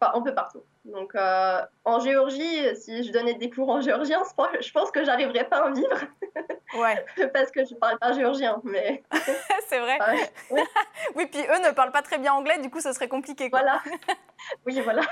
un 0.00 0.22
peu 0.22 0.34
partout. 0.34 0.62
Donc, 0.84 1.14
en 1.14 2.00
Géorgie, 2.00 2.76
si 2.76 3.04
je 3.04 3.12
donnais 3.12 3.34
des 3.34 3.50
cours 3.50 3.70
en 3.70 3.80
géorgien, 3.80 4.22
je 4.60 4.70
pense 4.70 4.90
que 4.90 5.04
j'arriverais 5.04 5.44
pas 5.48 5.58
à 5.58 5.68
en 5.68 5.72
vivre. 5.72 6.00
Ouais. 6.76 7.04
parce 7.32 7.50
que 7.50 7.64
je 7.64 7.74
parle 7.74 7.98
pas 7.98 8.12
géorgien, 8.12 8.60
mais. 8.64 9.02
c'est 9.68 9.78
vrai. 9.78 9.96
Ah. 10.00 10.12
Oui, 11.14 11.26
puis 11.26 11.40
eux 11.40 11.68
ne 11.68 11.72
parlent 11.72 11.92
pas 11.92 12.02
très 12.02 12.18
bien 12.18 12.32
anglais, 12.32 12.58
du 12.58 12.70
coup, 12.70 12.80
ce 12.80 12.92
serait 12.92 13.08
compliqué. 13.08 13.50
Quoi. 13.50 13.60
Voilà. 13.60 13.80
Oui, 14.66 14.80
voilà. 14.80 15.02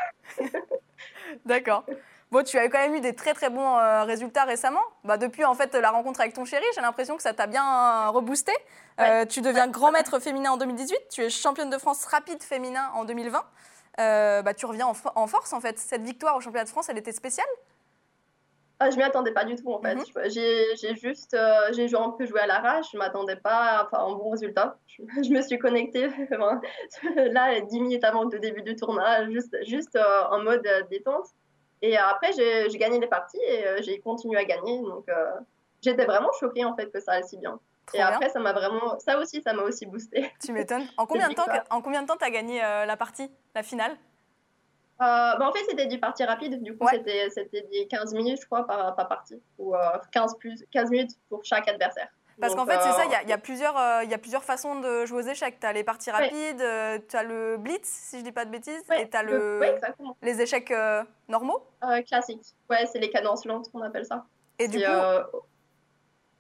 D'accord. 1.45 1.85
Bon, 2.31 2.43
tu 2.43 2.59
as 2.59 2.69
quand 2.69 2.79
même 2.79 2.95
eu 2.95 3.01
des 3.01 3.15
très 3.15 3.35
très 3.35 3.51
bons 3.51 3.77
euh, 3.77 4.05
résultats 4.05 4.45
récemment. 4.45 4.83
Bah, 5.05 5.19
depuis 5.19 5.45
en 5.45 5.55
fait 5.55 5.75
la 5.75 5.91
rencontre 5.91 6.21
avec 6.21 6.33
ton 6.33 6.47
chéri, 6.47 6.65
j'ai 6.75 6.81
l'impression 6.81 7.17
que 7.17 7.23
ça 7.23 7.35
t'a 7.35 7.47
bien 7.47 7.63
euh, 7.63 8.11
reboosté. 8.11 8.53
Euh, 9.01 9.27
tu 9.27 9.43
deviens 9.43 9.69
grand 9.69 9.91
maître 9.93 10.19
féminin 10.19 10.53
en 10.53 10.57
2018, 10.57 10.99
tu 11.11 11.23
es 11.23 11.31
championne 11.31 11.69
de 11.71 11.79
France 11.79 12.05
rapide 12.07 12.43
féminin 12.43 12.91
en 12.95 13.05
2020. 13.05 13.43
Euh, 14.01 14.43
bah, 14.43 14.55
tu 14.55 14.65
reviens 14.67 14.87
en, 14.87 14.93
fo- 14.93 15.13
en 15.15 15.27
force 15.27 15.53
en 15.53 15.61
fait. 15.61 15.79
Cette 15.79 16.03
victoire 16.03 16.37
au 16.37 16.41
championnat 16.41 16.65
de 16.65 16.69
France, 16.71 16.89
elle 16.89 16.99
était 16.99 17.13
spéciale? 17.13 17.47
Ah, 18.79 18.91
je 18.91 18.97
m'y 18.97 19.03
attendais 19.05 19.33
pas 19.33 19.45
du 19.45 19.55
tout 19.55 19.73
en 19.73 19.81
fait. 19.81 19.95
Mhm. 19.95 20.05
J'ai 20.31 20.97
juste 20.97 21.35
euh, 21.35 21.73
j'ai 21.73 21.87
joué 21.87 22.01
un 22.01 22.11
peu 22.11 22.27
joué 22.27 22.41
à 22.41 22.47
l'arrache. 22.47 22.87
Je 22.93 22.99
m'attendais 22.99 23.37
pas 23.37 23.79
à 23.79 23.85
enfin, 23.87 23.99
un 24.05 24.13
bon 24.17 24.31
résultat. 24.31 24.77
Je, 24.87 25.03
je 25.23 25.31
me 25.31 25.41
suis 25.41 25.59
connectée 25.59 26.09
enfin, 26.33 26.61
là 27.17 27.61
10 27.61 27.81
minutes 27.81 28.03
avant 28.03 28.25
le 28.25 28.39
début 28.41 28.63
du 28.63 28.75
tournoi, 28.75 29.25
juste 29.31 29.57
juste 29.67 29.95
euh, 29.95 30.25
en 30.31 30.43
mode 30.43 30.67
détente. 30.91 31.27
Et 31.81 31.97
après 31.97 32.33
j'ai 32.33 32.67
gagné 32.79 32.99
les 32.99 33.07
parties 33.07 33.41
et 33.47 33.83
j'ai 33.83 34.01
continué 34.01 34.39
à 34.39 34.45
gagner. 34.45 34.81
Donc 34.83 35.07
j'étais 35.81 36.05
vraiment 36.05 36.33
choquée 36.41 36.65
en 36.65 36.75
fait 36.75 36.91
que 36.91 36.99
ça 37.01 37.13
allait 37.13 37.23
si 37.25 37.37
bien. 37.39 37.61
Trop 37.87 37.97
et 37.97 37.99
bien. 37.99 38.07
après 38.09 38.29
ça 38.31 38.39
m'a 38.39 38.53
vraiment 38.53 38.99
ça 39.01 39.19
aussi 39.19 39.43
ça 39.43 39.53
m'a 39.53 39.63
aussi 39.63 39.87
boosté. 39.87 40.33
Tu 40.45 40.53
m'étonnes. 40.53 40.87
En 40.97 41.07
combien 41.07 41.29
de 41.29 41.35
temps. 41.35 41.47
En 41.71 41.81
combien 41.83 42.03
de 42.03 42.07
temps 42.07 42.17
t'as 42.19 42.31
gagné 42.31 42.63
euh, 42.63 42.87
la 42.87 42.97
partie, 42.97 43.31
la 43.55 43.63
finale? 43.63 43.93
Euh, 45.01 45.05
bah, 45.37 45.49
en 45.49 45.53
fait, 45.53 45.65
c'était 45.69 45.87
du 45.87 45.99
parti 45.99 46.23
rapide. 46.23 46.63
Du 46.63 46.77
coup, 46.77 46.85
Ouais. 46.85 46.93
c'était 46.93 47.29
des 47.73 47.89
15 47.89 48.15
minutes, 48.15 48.39
je 48.41 48.47
crois, 48.47 48.65
par, 48.67 48.95
par 48.95 49.09
partie. 49.09 49.43
Ou 49.59 49.75
euh, 49.75 49.81
15, 50.13 50.37
plus, 50.39 50.65
15 50.71 50.91
minutes 50.91 51.11
pour 51.29 51.45
chaque 51.45 51.67
adversaire. 51.67 52.09
Parce 52.41 52.55
qu'en 52.55 52.67
fait, 52.67 52.79
c'est 52.81 52.93
ça, 52.93 53.01
euh, 53.01 53.05
il 53.07 53.29
y 53.29 53.31
y, 53.31 53.65
euh, 53.67 54.05
y 54.05 54.15
a 54.15 54.19
plusieurs 54.19 54.45
façons 54.45 54.77
de 54.81 55.05
jouer 55.05 55.23
aux 55.25 55.27
échecs. 55.27 55.59
Tu 55.61 55.67
as 55.67 55.73
les 55.73 55.83
parties 55.83 56.11
rapides, 56.13 56.65
tu 57.09 57.17
as 57.17 57.23
le 57.25 57.57
blitz, 57.57 57.85
si 57.85 58.19
je 58.21 58.25
dis 58.25 58.33
pas 58.33 58.45
de 58.45 58.51
bêtises, 58.51 58.83
ouais, 58.91 59.03
et 59.03 59.11
tu 59.11 59.17
as 59.17 59.23
le, 59.25 59.59
ouais, 59.61 59.81
les 60.23 60.41
échecs 60.41 60.71
euh, 60.71 61.03
normaux? 61.29 61.67
Euh, 61.85 62.01
classique. 62.03 62.43
Ouais, 62.71 62.87
c'est 62.87 62.99
les 63.01 63.11
cadences 63.11 63.45
lentes 63.45 63.71
qu'on 63.73 63.83
appelle 63.83 64.07
ça. 64.07 64.25
Et 64.59 64.69
du 64.69 64.79
coup, 64.79 64.85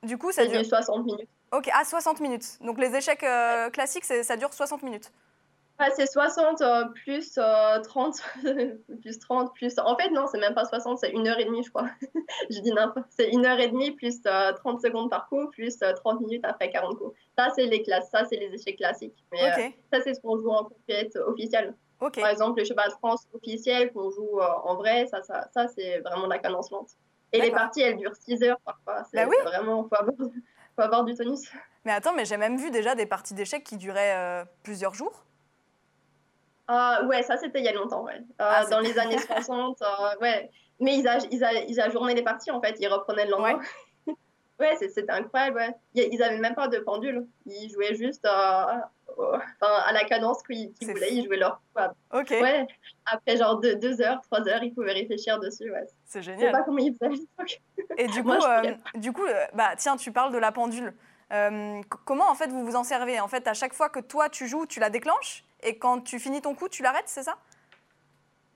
du 0.02 0.18
coup, 0.18 0.32
ça 0.32 0.46
dure. 0.46 0.60
du 0.60 0.68
60 0.68 1.04
minutes. 1.04 1.28
Ok, 1.52 1.68
à 1.72 1.84
60 1.84 2.20
minutes. 2.20 2.58
Donc 2.60 2.78
les 2.78 2.94
échecs 2.94 3.22
euh, 3.22 3.70
classiques, 3.70 4.04
ça 4.04 4.36
dure 4.36 4.52
60 4.52 4.82
minutes. 4.82 5.12
Ouais, 5.80 5.90
c'est 5.96 6.06
60 6.06 6.60
euh, 6.60 6.84
plus 7.04 7.38
euh, 7.38 7.80
30, 7.80 8.22
plus 9.00 9.18
30, 9.18 9.54
plus. 9.54 9.74
En 9.78 9.96
fait, 9.96 10.10
non, 10.10 10.26
c'est 10.26 10.38
même 10.38 10.54
pas 10.54 10.64
60, 10.64 10.98
c'est 10.98 11.10
une 11.10 11.26
heure 11.26 11.38
et 11.38 11.44
demie, 11.44 11.62
je 11.64 11.70
crois. 11.70 11.88
je 12.50 12.60
dis 12.60 12.72
n'importe. 12.72 13.06
C'est 13.10 13.30
une 13.30 13.46
heure 13.46 13.58
et 13.58 13.68
demie 13.68 13.90
plus 13.90 14.20
euh, 14.26 14.52
30 14.52 14.80
secondes 14.80 15.10
par 15.10 15.28
coup, 15.28 15.48
plus 15.48 15.82
euh, 15.82 15.92
30 15.92 16.20
minutes 16.20 16.44
après 16.44 16.70
40 16.70 16.98
coups. 16.98 17.16
Ça, 17.36 17.48
c'est 17.54 17.66
les 17.66 17.82
classes, 17.82 18.10
ça, 18.10 18.24
c'est 18.24 18.36
les 18.36 18.54
échecs 18.54 18.76
classiques. 18.76 19.24
Mais 19.32 19.42
euh, 19.42 19.68
ça, 19.92 20.00
c'est 20.04 20.14
ce 20.14 20.20
qu'on 20.20 20.36
joue 20.38 20.50
en 20.50 20.64
compétition 20.64 21.22
officielle. 21.26 21.74
Par 21.98 22.28
exemple, 22.28 22.58
les 22.58 22.64
chevaux 22.64 22.80
de 22.84 22.92
France 22.92 23.26
officiels 23.32 23.92
qu'on 23.92 24.10
joue 24.10 24.40
euh, 24.40 24.46
en 24.64 24.74
vrai, 24.74 25.06
ça, 25.06 25.22
ça, 25.22 25.48
ça 25.54 25.68
c'est 25.68 26.00
vraiment 26.00 26.26
la 26.26 26.38
cadence 26.38 26.70
lente. 26.70 26.90
Et 27.32 27.40
les 27.40 27.50
parties, 27.50 27.80
elles 27.82 27.96
durent 27.96 28.16
6 28.16 28.42
heures 28.42 28.60
parfois. 28.64 29.04
C'est 29.10 29.16
Bah 29.24 29.28
oui. 29.28 29.36
vraiment, 29.44 29.84
faut 29.88 29.94
avoir, 29.94 30.14
faut 30.76 30.82
avoir 30.82 31.04
du 31.04 31.14
tonus. 31.14 31.50
Mais 31.84 31.92
attends, 31.92 32.12
mais 32.14 32.24
j'ai 32.24 32.36
même 32.36 32.56
vu 32.58 32.70
déjà 32.70 32.94
des 32.94 33.06
parties 33.06 33.34
d'échecs 33.34 33.64
qui 33.64 33.76
duraient 33.76 34.14
euh, 34.16 34.44
plusieurs 34.62 34.94
jours. 34.94 35.24
Ah 36.68 37.02
ouais, 37.06 37.22
ça 37.22 37.36
c'était 37.38 37.58
il 37.58 37.64
y 37.64 37.68
a 37.68 37.72
longtemps, 37.72 38.04
ouais. 38.04 38.18
Euh, 38.18 38.24
Ah, 38.38 38.64
dans 38.66 38.80
les 38.80 38.98
années 38.98 39.18
60, 39.18 39.82
euh, 39.82 39.86
ouais. 40.20 40.50
Mais 40.80 40.96
ils, 40.98 41.06
a, 41.08 41.18
ils, 41.30 41.44
a, 41.44 41.52
ils 41.64 41.80
ajournaient 41.80 42.14
les 42.14 42.22
parties 42.22 42.50
en 42.50 42.60
fait, 42.60 42.76
ils 42.80 42.88
reprenaient 42.88 43.24
le 43.24 43.32
lendemain. 43.32 43.60
Ouais, 44.60 44.76
c'est- 44.78 44.88
c'était 44.90 45.12
incroyable, 45.12 45.56
ouais. 45.56 45.74
Ils 45.94 46.22
avaient 46.22 46.38
même 46.38 46.54
pas 46.54 46.68
de 46.68 46.78
pendule, 46.78 47.26
ils 47.46 47.70
jouaient 47.70 47.94
juste 47.94 48.24
euh, 48.26 48.64
à 49.60 49.92
la 49.92 50.04
cadence 50.04 50.42
qu'ils 50.42 50.72
C'est 50.80 50.86
voulaient, 50.92 51.08
fou. 51.08 51.14
ils 51.14 51.24
jouaient 51.26 51.36
leur 51.36 51.60
coup. 51.74 51.82
Ouais, 52.30 52.66
après 53.06 53.36
genre 53.36 53.58
2 53.60 53.76
deux, 53.76 54.00
heures, 54.02 54.20
3 54.22 54.48
heures, 54.48 54.62
ils 54.62 54.74
pouvaient 54.74 54.92
réfléchir 54.92 55.38
dessus, 55.40 55.70
ouais. 55.70 55.86
c'est 56.06 56.22
Je 56.22 56.30
sais 56.30 56.36
génial. 56.36 56.52
pas 56.52 56.62
comment 56.62 56.78
ils 56.78 56.94
faisaient. 56.96 57.22
Et 57.98 58.06
du 58.08 58.22
coup, 58.22 58.28
Moi, 58.28 58.62
euh, 58.64 58.74
du 58.98 59.12
coup 59.12 59.24
euh, 59.24 59.44
bah, 59.54 59.70
tiens, 59.76 59.96
tu 59.96 60.12
parles 60.12 60.32
de 60.32 60.38
la 60.38 60.52
pendule. 60.52 60.94
Euh, 61.32 61.80
comment 62.04 62.28
en 62.28 62.34
fait 62.34 62.48
vous 62.48 62.64
vous 62.64 62.76
en 62.76 62.84
servez? 62.84 63.18
En 63.20 63.28
fait, 63.28 63.46
à 63.48 63.54
chaque 63.54 63.72
fois 63.72 63.88
que 63.88 64.00
toi 64.00 64.28
tu 64.28 64.46
joues, 64.48 64.66
tu 64.66 64.80
la 64.80 64.90
déclenches? 64.90 65.44
Et 65.62 65.78
quand 65.78 66.00
tu 66.02 66.18
finis 66.18 66.42
ton 66.42 66.54
coup, 66.54 66.68
tu 66.68 66.82
l'arrêtes, 66.82 67.04
c'est 67.06 67.22
ça? 67.22 67.36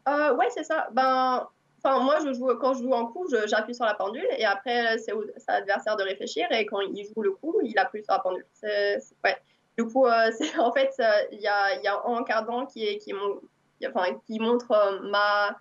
Euh, 0.09 0.35
ouais, 0.35 0.49
c'est 0.51 0.65
ça. 0.65 0.89
Ben, 0.93 1.49
enfin, 1.83 2.01
moi, 2.01 2.19
je 2.25 2.33
joue, 2.33 2.55
quand 2.61 2.75
je 2.75 2.83
joue 2.83 2.93
en 2.93 3.07
coup, 3.07 3.27
j'appuie 3.47 3.75
sur 3.75 3.85
la 3.85 3.95
pendule 3.95 4.27
et 4.37 4.45
après, 4.45 4.99
c'est 4.99 5.13
à 5.49 5.53
l'adversaire 5.61 5.97
de 5.97 6.03
réfléchir 6.03 6.47
et 6.51 6.67
quand 6.67 6.81
il 6.81 7.05
joue 7.07 7.23
le 7.23 7.33
coup, 7.33 7.59
il 7.63 7.79
appuie 7.79 8.05
sur 8.05 8.13
la 8.13 8.19
pendule. 8.21 8.47
C'est- 8.53 8.99
ouais. 9.25 9.37
Du 9.79 9.85
coup, 9.85 10.07
euh, 10.07 10.31
c'est, 10.39 10.59
en 10.59 10.73
fait, 10.73 10.93
euh, 11.01 11.11
il 11.33 11.41
y 11.41 11.49
a, 11.49 11.75
il 11.77 11.83
y 11.83 11.89
a 11.89 12.01
un 12.07 12.25
cadran 12.25 12.67
qui, 12.67 12.87
est, 12.87 12.99
qui, 12.99 13.11
est 13.11 13.15
mon- 13.15 13.41
qui- 13.79 13.87
enfin, 13.87 14.15
qui 14.27 14.39
montre 14.39 14.71
euh, 14.73 15.01
ma, 15.03 15.57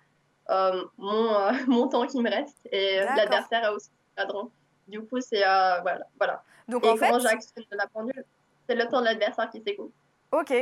mon, 0.98 1.52
mon 1.66 1.88
temps 1.88 2.06
qui 2.06 2.20
me 2.20 2.30
reste 2.30 2.58
et 2.70 3.00
l'adversaire 3.00 3.64
a 3.64 3.72
aussi 3.72 3.90
un 4.16 4.22
cadran. 4.24 4.50
Du 4.88 5.00
coup, 5.02 5.20
c'est 5.20 5.40
voilà, 5.40 6.06
voilà. 6.18 6.42
Donc 6.68 6.84
Et 6.84 6.88
en 6.88 6.96
fait, 6.96 7.10
quand 7.10 7.18
j'actionne 7.20 7.64
la 7.72 7.86
pendule, 7.88 8.24
c'est 8.68 8.74
le 8.74 8.86
temps 8.88 9.00
de 9.00 9.06
l'adversaire 9.06 9.50
qui 9.50 9.62
s'écoule. 9.62 9.90
ok. 10.32 10.52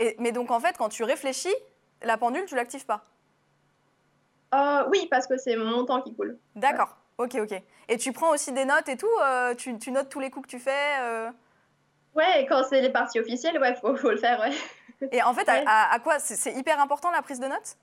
Et, 0.00 0.14
mais 0.18 0.30
donc 0.30 0.50
en 0.52 0.60
fait, 0.60 0.76
quand 0.78 0.88
tu 0.88 1.02
réfléchis, 1.02 1.54
la 2.02 2.16
pendule, 2.16 2.44
tu 2.44 2.54
l'actives 2.54 2.86
pas. 2.86 3.04
Euh, 4.54 4.84
oui, 4.90 5.08
parce 5.10 5.26
que 5.26 5.36
c'est 5.36 5.56
mon 5.56 5.84
temps 5.84 6.00
qui 6.00 6.14
coule. 6.14 6.38
D'accord. 6.54 6.96
Ok, 7.18 7.34
ok. 7.34 7.60
Et 7.88 7.98
tu 7.98 8.12
prends 8.12 8.30
aussi 8.30 8.52
des 8.52 8.64
notes 8.64 8.88
et 8.88 8.96
tout 8.96 9.08
euh, 9.22 9.54
tu, 9.54 9.76
tu 9.78 9.90
notes 9.90 10.08
tous 10.08 10.20
les 10.20 10.30
coups 10.30 10.46
que 10.46 10.50
tu 10.50 10.58
fais 10.60 11.00
euh 11.00 11.30
Ouais, 12.18 12.46
quand 12.48 12.64
c'est 12.64 12.80
les 12.80 12.90
parties 12.90 13.20
officielles, 13.20 13.58
ouais, 13.60 13.74
faut, 13.76 13.94
faut 13.96 14.10
le 14.10 14.16
faire, 14.16 14.40
ouais. 14.40 14.50
Et 15.12 15.22
en 15.22 15.32
fait, 15.32 15.48
à- 15.48 15.52
Ouais. 15.54 15.64
à, 15.66 15.92
à 15.94 15.98
quoi 16.00 16.18
C'est 16.18 16.52
hyper 16.52 16.80
important 16.80 17.10
la 17.12 17.22
prise 17.22 17.38
de 17.38 17.46
notes? 17.46 17.76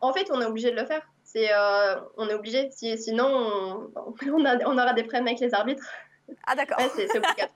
En 0.00 0.12
fait, 0.12 0.30
on 0.30 0.40
est 0.42 0.44
obligé 0.44 0.70
de 0.70 0.76
le 0.76 0.84
faire. 0.84 1.00
C'est, 1.24 1.50
euh, 1.52 1.96
on 2.18 2.28
est 2.28 2.34
obligé. 2.34 2.70
Si, 2.70 2.96
sinon, 2.98 3.26
on, 3.26 3.90
on, 4.30 4.44
a- 4.44 4.58
on 4.66 4.76
aura 4.78 4.92
des 4.92 5.02
problèmes 5.04 5.26
avec 5.28 5.40
les 5.40 5.54
arbitres. 5.54 5.86
Ah 6.46 6.54
d'accord. 6.54 6.78
Ouais, 6.78 6.90
c'est, 6.94 7.04
obligatoire. 7.16 7.48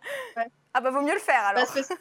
Ah 0.73 0.81
bah 0.81 0.91
vaut 0.91 1.03
mieux 1.03 1.13
le 1.13 1.19
faire 1.21 1.45
alors. 1.45 1.65
Parce 1.67 1.89
que, 1.89 1.95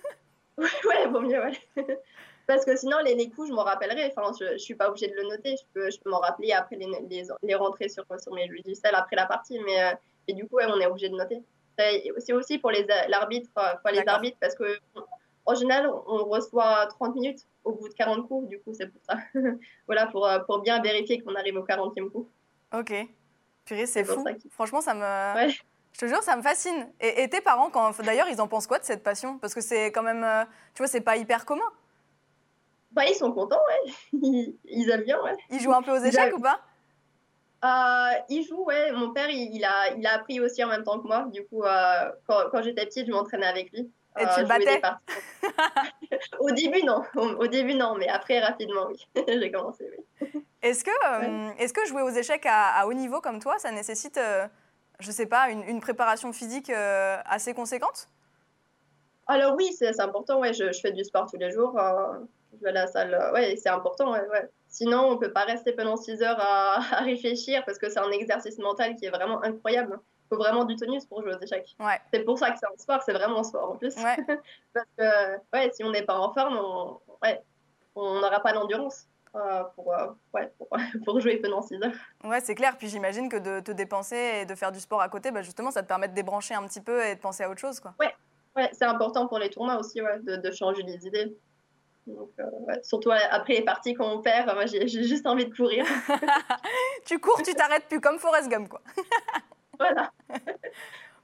ouais, 0.62 0.68
ouais, 0.88 1.08
vaut 1.08 1.20
mieux, 1.22 1.42
ouais. 1.44 2.00
Parce 2.48 2.64
que 2.64 2.76
sinon, 2.78 2.98
les, 3.04 3.16
les 3.16 3.30
coups, 3.30 3.50
je 3.50 3.54
m'en 3.54 3.64
rappellerai. 3.64 4.14
Enfin, 4.16 4.32
je, 4.40 4.54
je 4.54 4.58
suis 4.58 4.76
pas 4.76 4.88
obligée 4.90 5.08
de 5.10 5.16
le 5.16 5.24
noter. 5.24 5.56
Je 5.58 5.64
peux, 5.74 5.90
je 5.92 6.00
peux 6.00 6.10
m'en 6.10 6.20
rappeler 6.20 6.54
après 6.54 6.78
les, 6.78 6.88
les, 7.10 7.24
les 7.44 7.56
rentrer 7.56 7.90
sur, 7.90 8.06
sur 8.22 8.34
mes 8.34 8.48
logiciels 8.48 8.96
après 8.96 9.16
la 9.18 9.26
partie. 9.26 9.60
Mais 9.66 9.84
euh, 9.84 9.92
et 10.28 10.34
du 10.34 10.48
coup, 10.48 10.56
ouais, 10.56 10.66
on 10.68 10.80
est 10.80 10.86
obligé 10.86 11.10
de 11.10 11.16
noter. 11.16 11.42
C'est 12.18 12.34
aussi 12.34 12.58
pour 12.58 12.72
les, 12.72 12.84
euh, 12.84 13.40
enfin, 13.56 13.92
les 13.92 13.98
D'accord. 14.00 14.16
arbitres, 14.16 14.38
parce 14.40 14.56
que 14.56 14.80
en 15.46 15.56
général, 15.56 15.90
on 16.06 16.26
reçoit 16.26 16.86
30 16.88 17.16
minutes 17.16 17.40
au 17.64 17.74
bout 17.74 17.90
de 17.90 17.94
40 17.94 18.28
coups. 18.28 18.48
Du 18.50 18.60
coup, 18.60 18.74
c'est 18.74 18.88
pour 18.88 19.02
ça. 19.04 19.18
voilà, 19.88 20.06
pour, 20.08 20.28
euh, 20.28 20.40
pour 20.40 20.60
bien 20.62 20.80
vérifier 20.82 21.22
qu'on 21.22 21.34
arrive 21.34 21.56
au 21.56 21.64
40e 21.64 22.12
coup. 22.12 22.30
Ok. 22.72 22.94
Purée, 23.66 23.88
c'est 23.88 24.04
fou. 24.04 24.24
ça 24.24 24.32
Franchement, 24.52 24.82
ça 24.82 24.94
me. 24.94 25.36
Ouais. 25.36 25.50
Je 25.94 26.00
te 26.00 26.06
jure, 26.06 26.22
ça 26.22 26.36
me 26.36 26.42
fascine. 26.42 26.92
Et, 27.00 27.24
et 27.24 27.30
tes 27.30 27.42
parents, 27.42 27.70
quand... 27.72 28.00
d'ailleurs, 28.04 28.28
ils 28.30 28.40
en 28.40 28.48
pensent 28.48 28.68
quoi 28.68 28.80
de 28.80 28.84
cette 28.84 29.04
passion? 29.04 29.40
Parce 29.40 29.56
que 29.56 29.62
c'est 29.62 29.88
quand 29.88 30.04
même, 30.04 30.24
euh, 30.24 30.46
tu 30.76 30.84
vois, 30.84 30.88
c'est 30.88 31.02
pas 31.02 31.18
hyper 31.18 31.46
commun. 31.46 31.70
Bah, 32.92 33.06
ils 33.08 33.16
sont 33.16 33.32
contents, 33.32 33.60
ouais. 33.68 33.92
Ils, 34.14 34.56
ils 34.66 34.90
aiment 34.90 35.04
bien, 35.04 35.22
ouais. 35.24 35.36
Ils 35.50 35.60
jouent 35.60 35.74
un 35.74 35.82
peu 35.82 35.92
aux 35.92 36.04
échecs 36.04 36.36
ou 36.38 36.42
pas? 36.42 36.60
Euh, 37.64 38.20
il 38.30 38.44
joue, 38.48 38.64
ouais. 38.64 38.92
Mon 38.92 39.12
père, 39.12 39.30
il, 39.30 39.56
il 39.56 39.66
a, 39.66 39.92
il 39.96 40.06
a 40.08 40.14
appris 40.16 40.40
aussi 40.40 40.64
en 40.64 40.68
même 40.68 40.84
temps 40.84 41.00
que 41.00 41.08
moi. 41.08 41.26
Du 41.32 41.46
coup, 41.46 41.64
euh, 41.64 42.12
quand, 42.28 42.50
quand 42.52 42.62
j'étais 42.62 42.86
petite, 42.86 43.08
je 43.08 43.12
m'entraînais 43.12 43.48
avec 43.48 43.72
lui. 43.72 43.92
Et 44.20 44.24
Euh, 44.24 44.28
tu 44.36 44.42
le 44.42 44.48
jouer 44.48 44.60
des 44.60 44.80
battais. 44.80 44.98
Au 46.40 46.52
début, 46.52 46.84
non. 46.84 47.04
Au, 47.16 47.48
début, 47.48 47.76
non. 47.76 47.96
Mais 47.96 48.08
après, 48.08 48.40
rapidement, 48.40 48.88
oui. 48.88 49.08
J'ai 49.28 49.52
commencé, 49.52 49.90
oui. 50.22 50.42
Est-ce 50.62 50.84
que, 50.84 50.92
euh, 51.08 51.50
est-ce 51.58 51.74
que 51.74 51.86
jouer 51.86 52.02
aux 52.02 52.10
échecs 52.10 52.46
à, 52.46 52.80
à 52.80 52.86
haut 52.86 52.94
niveau 52.94 53.22
comme 53.22 53.40
toi, 53.40 53.58
ça 53.60 53.72
nécessite, 53.72 54.18
euh, 54.18 54.46
je 55.00 55.10
sais 55.12 55.26
pas, 55.26 55.50
une, 55.50 55.64
une 55.64 55.80
préparation 55.80 56.34
physique 56.34 56.70
euh, 56.70 57.18
assez 57.26 57.54
conséquente? 57.54 58.10
Alors 59.28 59.56
oui, 59.56 59.72
c'est 59.78 59.94
c'est 59.94 60.02
important, 60.02 60.40
ouais. 60.40 60.54
Je, 60.54 60.72
je 60.74 60.80
fais 60.82 60.92
du 60.92 61.04
sport 61.06 61.30
tous 61.32 61.38
les 61.38 61.52
jours. 61.52 61.78
euh, 61.80 62.18
je 62.58 62.64
vais 62.64 62.70
à 62.70 62.74
la 62.74 62.88
salle. 62.88 63.32
ouais, 63.34 63.56
c'est 63.56 63.70
important, 63.70 64.12
ouais, 64.12 64.28
ouais. 64.28 64.50
Sinon, 64.68 65.10
on 65.10 65.18
peut 65.18 65.32
pas 65.32 65.46
rester 65.46 65.74
pendant 65.74 65.98
6 65.98 66.22
heures 66.22 66.40
à, 66.40 66.76
à 66.98 67.02
réfléchir 67.02 67.64
parce 67.66 67.78
que 67.78 67.90
c'est 67.90 68.00
un 68.00 68.12
exercice 68.12 68.58
mental 68.60 68.96
qui 68.96 69.06
est 69.06 69.10
vraiment 69.10 69.44
incroyable. 69.44 70.00
Il 70.26 70.36
faut 70.36 70.38
vraiment 70.38 70.64
du 70.64 70.76
tonus 70.76 71.06
pour 71.06 71.24
jouer 71.24 71.34
aux 71.34 71.40
échecs. 71.42 71.76
Ouais. 71.80 72.00
C'est 72.14 72.24
pour 72.24 72.38
ça 72.38 72.52
que 72.52 72.60
c'est 72.60 72.68
un 72.68 72.78
sport, 72.78 73.02
c'est 73.02 73.14
vraiment 73.14 73.40
un 73.40 73.44
sport 73.44 73.72
en 73.72 73.76
plus. 73.78 73.96
Ouais. 73.98 74.18
Parce 74.74 74.86
que 74.98 75.38
ouais, 75.54 75.72
si 75.74 75.84
on 75.84 75.90
n'est 75.90 76.04
pas 76.04 76.20
en 76.20 76.32
forme, 76.34 76.56
on 76.58 77.00
ouais, 77.24 77.42
n'aura 77.96 78.40
pas 78.40 78.54
l'endurance 78.54 79.08
euh, 79.36 79.64
pour, 79.76 79.92
euh, 79.94 80.08
ouais, 80.34 80.52
pour, 80.58 80.68
pour 81.06 81.20
jouer 81.20 81.38
pendant 81.38 81.64
6 81.64 81.82
heures. 81.82 81.94
Ouais, 82.24 82.42
c'est 82.42 82.54
clair. 82.54 82.78
Puis 82.78 82.90
j'imagine 82.90 83.28
que 83.28 83.38
de 83.38 83.60
te 83.60 83.72
dépenser 83.72 84.42
et 84.42 84.46
de 84.46 84.54
faire 84.54 84.72
du 84.72 84.80
sport 84.80 85.02
à 85.02 85.10
côté, 85.10 85.32
bah, 85.32 85.42
justement, 85.42 85.72
ça 85.72 85.82
te 85.82 85.88
permet 85.88 86.08
de 86.08 86.14
débrancher 86.14 86.54
un 86.54 86.66
petit 86.68 86.82
peu 86.82 87.04
et 87.04 87.16
de 87.16 87.20
penser 87.20 87.44
à 87.44 87.50
autre 87.50 87.60
chose, 87.60 87.80
quoi. 87.80 87.96
Ouais, 88.56 88.70
c'est 88.74 88.86
important 88.86 89.28
pour 89.28 89.40
les 89.40 89.50
tournois 89.50 89.78
aussi 89.78 90.02
ouais, 90.02 90.20
de, 90.20 90.36
de 90.36 90.52
changer 90.52 90.84
les 90.84 91.08
idées. 91.08 91.36
Donc, 92.16 92.32
euh, 92.40 92.44
ouais, 92.68 92.82
surtout 92.84 93.12
après 93.12 93.54
les 93.54 93.62
parties 93.64 93.94
quand 93.94 94.12
on 94.12 94.22
perd, 94.22 94.54
moi 94.54 94.66
j'ai 94.66 94.88
juste 94.88 95.26
envie 95.28 95.46
de 95.46 95.56
courir. 95.56 95.86
Tu 97.06 97.20
cours, 97.20 97.42
tu 97.42 97.54
t'arrêtes 97.54 97.88
plus, 97.88 98.00
comme 98.00 98.20
Forrest 98.20 98.50
Gump, 98.50 98.70
quoi. 98.70 98.82
voilà. 99.80 100.12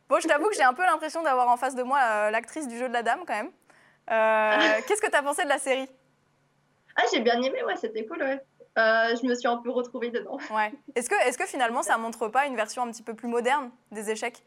Bon, 0.07 0.19
je 0.19 0.27
t'avoue 0.27 0.49
que 0.49 0.55
j'ai 0.55 0.63
un 0.63 0.73
peu 0.73 0.83
l'impression 0.83 1.23
d'avoir 1.23 1.49
en 1.49 1.57
face 1.57 1.73
de 1.73 1.81
moi 1.81 1.97
euh, 1.99 2.29
l'actrice 2.29 2.67
du 2.67 2.77
jeu 2.77 2.87
de 2.87 2.93
la 2.93 3.01
dame 3.01 3.21
quand 3.25 3.33
même. 3.33 3.51
Euh, 4.11 4.81
Qu'est-ce 4.87 5.01
que 5.01 5.09
tu 5.09 5.17
as 5.17 5.23
pensé 5.23 5.43
de 5.43 5.49
la 5.49 5.57
série? 5.57 5.89
Ah, 6.95 7.01
j'ai 7.11 7.21
bien 7.21 7.41
aimé, 7.41 7.63
ouais, 7.63 7.75
c'était 7.75 8.05
cool, 8.05 8.21
ouais. 8.21 8.39
Euh, 8.77 9.15
je 9.15 9.25
me 9.25 9.33
suis 9.33 9.47
un 9.47 9.57
peu 9.57 9.71
retrouvée 9.71 10.11
dedans. 10.11 10.37
Ouais. 10.51 10.71
Est-ce 10.93 11.09
que, 11.09 11.15
est 11.27 11.35
que 11.35 11.45
finalement 11.45 11.81
ça 11.81 11.97
montre 11.97 12.27
pas 12.27 12.45
une 12.45 12.55
version 12.55 12.83
un 12.83 12.91
petit 12.91 13.03
peu 13.03 13.15
plus 13.15 13.27
moderne 13.27 13.71
des 13.91 14.11
échecs? 14.11 14.43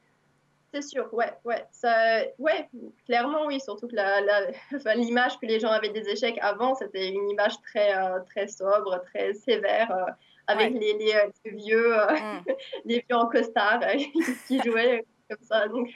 C'est 0.73 0.83
sûr, 0.83 1.13
ouais, 1.15 1.33
ouais. 1.45 1.65
Ça, 1.71 2.21
ouais, 2.39 2.69
clairement, 3.07 3.47
oui. 3.47 3.61
Surtout 3.61 3.89
que 3.89 3.95
l'image 4.97 5.33
la, 5.33 5.39
que 5.41 5.47
les 5.47 5.61
gens 5.61 5.71
avaient 5.71 5.89
des 5.89 6.09
échecs 6.09 6.39
avant, 6.43 6.75
c'était 6.75 7.09
une 7.09 7.31
image 7.31 7.61
très, 7.63 7.97
euh, 7.97 8.21
très 8.27 8.49
sobre, 8.49 9.01
très 9.13 9.33
sévère, 9.33 9.91
euh, 9.91 10.11
avec 10.47 10.75
ouais. 10.75 10.81
les, 10.81 10.93
les, 10.99 11.15
les, 11.45 11.51
vieux, 11.51 11.95
mm. 11.95 12.45
les 12.85 13.05
vieux 13.09 13.17
en 13.17 13.29
costard 13.29 13.81
qui 14.47 14.61
jouaient 14.63 15.07
comme 15.31 15.43
ça. 15.43 15.69
Donc, 15.69 15.89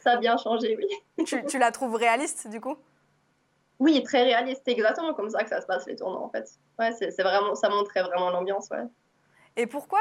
ça 0.00 0.12
a 0.12 0.16
bien 0.16 0.36
changé, 0.36 0.76
oui. 0.76 1.24
Tu, 1.24 1.44
tu 1.46 1.58
la 1.58 1.70
trouves 1.70 1.94
réaliste, 1.94 2.48
du 2.48 2.60
coup? 2.60 2.76
Oui, 3.80 4.02
très 4.02 4.22
réaliste. 4.24 4.62
C'est 4.66 4.72
exactement 4.72 5.14
comme 5.14 5.30
ça 5.30 5.42
que 5.42 5.48
ça 5.48 5.62
se 5.62 5.66
passe 5.66 5.86
les 5.86 5.96
tournois 5.96 6.20
en 6.20 6.28
fait. 6.28 6.46
Ouais, 6.78 6.92
c'est 6.92 7.22
vraiment, 7.22 7.54
ça 7.54 7.70
montrait 7.70 8.02
vraiment 8.02 8.30
l'ambiance, 8.30 8.68
ouais. 8.70 8.84
Et 9.56 9.66
pourquoi, 9.66 10.00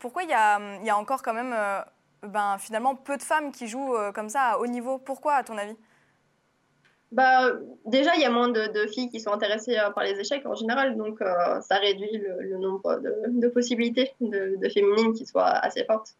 pourquoi 0.00 0.24
il 0.24 0.30
y 0.30 0.34
a, 0.34 0.58
y 0.82 0.90
a 0.90 0.96
encore 0.96 1.22
quand 1.22 1.34
même, 1.34 1.52
euh, 1.52 1.80
ben 2.22 2.58
finalement 2.58 2.94
peu 2.94 3.16
de 3.16 3.22
femmes 3.22 3.52
qui 3.52 3.66
jouent 3.66 3.94
euh, 3.94 4.12
comme 4.12 4.28
ça 4.28 4.52
à 4.52 4.58
haut 4.58 4.66
niveau 4.66 4.98
Pourquoi, 4.98 5.34
à 5.34 5.42
ton 5.44 5.56
avis? 5.56 5.76
Bah, 7.10 7.52
déjà, 7.86 8.14
il 8.16 8.20
y 8.20 8.24
a 8.26 8.30
moins 8.30 8.48
de, 8.48 8.66
de, 8.66 8.86
filles 8.86 9.08
qui 9.08 9.18
sont 9.18 9.32
intéressées 9.32 9.78
euh, 9.78 9.90
par 9.90 10.04
les 10.04 10.18
échecs 10.20 10.44
en 10.44 10.54
général, 10.54 10.96
donc 10.96 11.22
euh, 11.22 11.60
ça 11.62 11.76
réduit 11.76 12.18
le, 12.18 12.42
le 12.42 12.58
nombre 12.58 12.96
de, 12.96 13.40
de 13.40 13.48
possibilités 13.48 14.12
de, 14.20 14.56
de, 14.56 14.68
féminines 14.68 15.14
qui 15.14 15.24
soient 15.24 15.46
assez 15.46 15.84
fortes. 15.84 16.16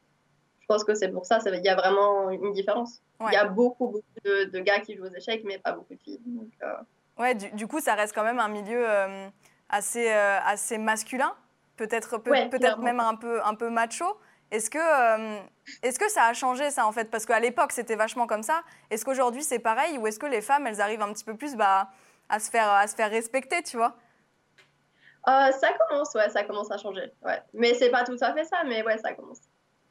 Je 0.61 0.67
pense 0.67 0.85
que 0.85 0.95
c'est 0.95 1.09
pour 1.09 1.27
ça, 1.27 1.41
il 1.45 1.65
y 1.65 1.69
a 1.69 1.75
vraiment 1.75 2.31
une 2.31 2.53
différence. 2.53 3.03
Il 3.21 3.27
ouais. 3.27 3.33
y 3.33 3.37
a 3.37 3.45
beaucoup, 3.45 3.89
beaucoup 3.89 4.05
de, 4.25 4.59
gars 4.61 4.81
qui 4.81 4.97
jouent 4.97 5.07
aux 5.07 5.15
échecs, 5.15 5.43
mais 5.45 5.59
pas 5.59 5.73
beaucoup 5.73 5.95
de 5.95 6.01
filles. 6.01 6.21
Donc, 6.25 6.51
euh... 6.63 6.75
Ouais, 7.19 7.35
du, 7.35 7.51
du, 7.53 7.67
coup, 7.67 7.81
ça 7.81 7.95
reste 7.95 8.15
quand 8.15 8.23
même 8.23 8.39
un 8.39 8.49
milieu 8.49 8.87
assez, 9.69 10.09
assez 10.09 10.79
masculin, 10.79 11.33
peut-être 11.77 12.19
peut, 12.19 12.31
ouais, 12.31 12.49
peut 12.49 12.59
même 12.81 13.01
un 13.01 13.15
peu, 13.15 13.43
un 13.43 13.55
peu 13.55 13.71
macho. 13.71 14.05
Est-ce 14.51 14.71
que, 14.71 14.79
euh, 14.79 15.41
est 15.83 15.99
que 15.99 16.09
ça 16.11 16.25
a 16.25 16.33
changé 16.33 16.71
ça 16.71 16.87
en 16.87 16.93
fait? 16.93 17.11
Parce 17.11 17.27
qu'à 17.27 17.41
l'époque 17.41 17.73
c'était 17.73 17.97
vachement 17.97 18.27
comme 18.27 18.43
ça. 18.43 18.63
Est-ce 18.91 19.05
qu'aujourd'hui 19.05 19.43
c'est 19.43 19.59
pareil? 19.59 19.99
Ou 19.99 20.07
est-ce 20.07 20.19
que 20.19 20.27
les 20.27 20.41
femmes 20.41 20.67
elles 20.67 20.81
arrivent 20.81 21.03
un 21.03 21.13
petit 21.13 21.25
peu 21.25 21.37
plus 21.37 21.55
bah, 21.55 21.91
à, 22.29 22.41
se 22.41 22.51
faire, 22.51 22.71
à 22.71 22.87
se 22.87 22.95
faire 22.95 23.11
respecter, 23.11 23.63
tu 23.63 23.77
vois? 23.77 23.97
Ça 25.27 25.69
commence, 25.79 26.15
ouais, 26.15 26.31
ça 26.31 26.43
commence 26.45 26.71
à 26.71 26.79
changer. 26.79 27.13
Ouais. 27.23 27.43
Mais 27.53 27.75
c'est 27.75 27.91
pas 27.91 28.03
tout 28.05 28.17
à 28.23 28.33
fait 28.33 28.45
ça, 28.45 28.65
mais 28.65 28.83
ouais, 28.83 28.97
ça 28.97 29.13
commence. 29.13 29.41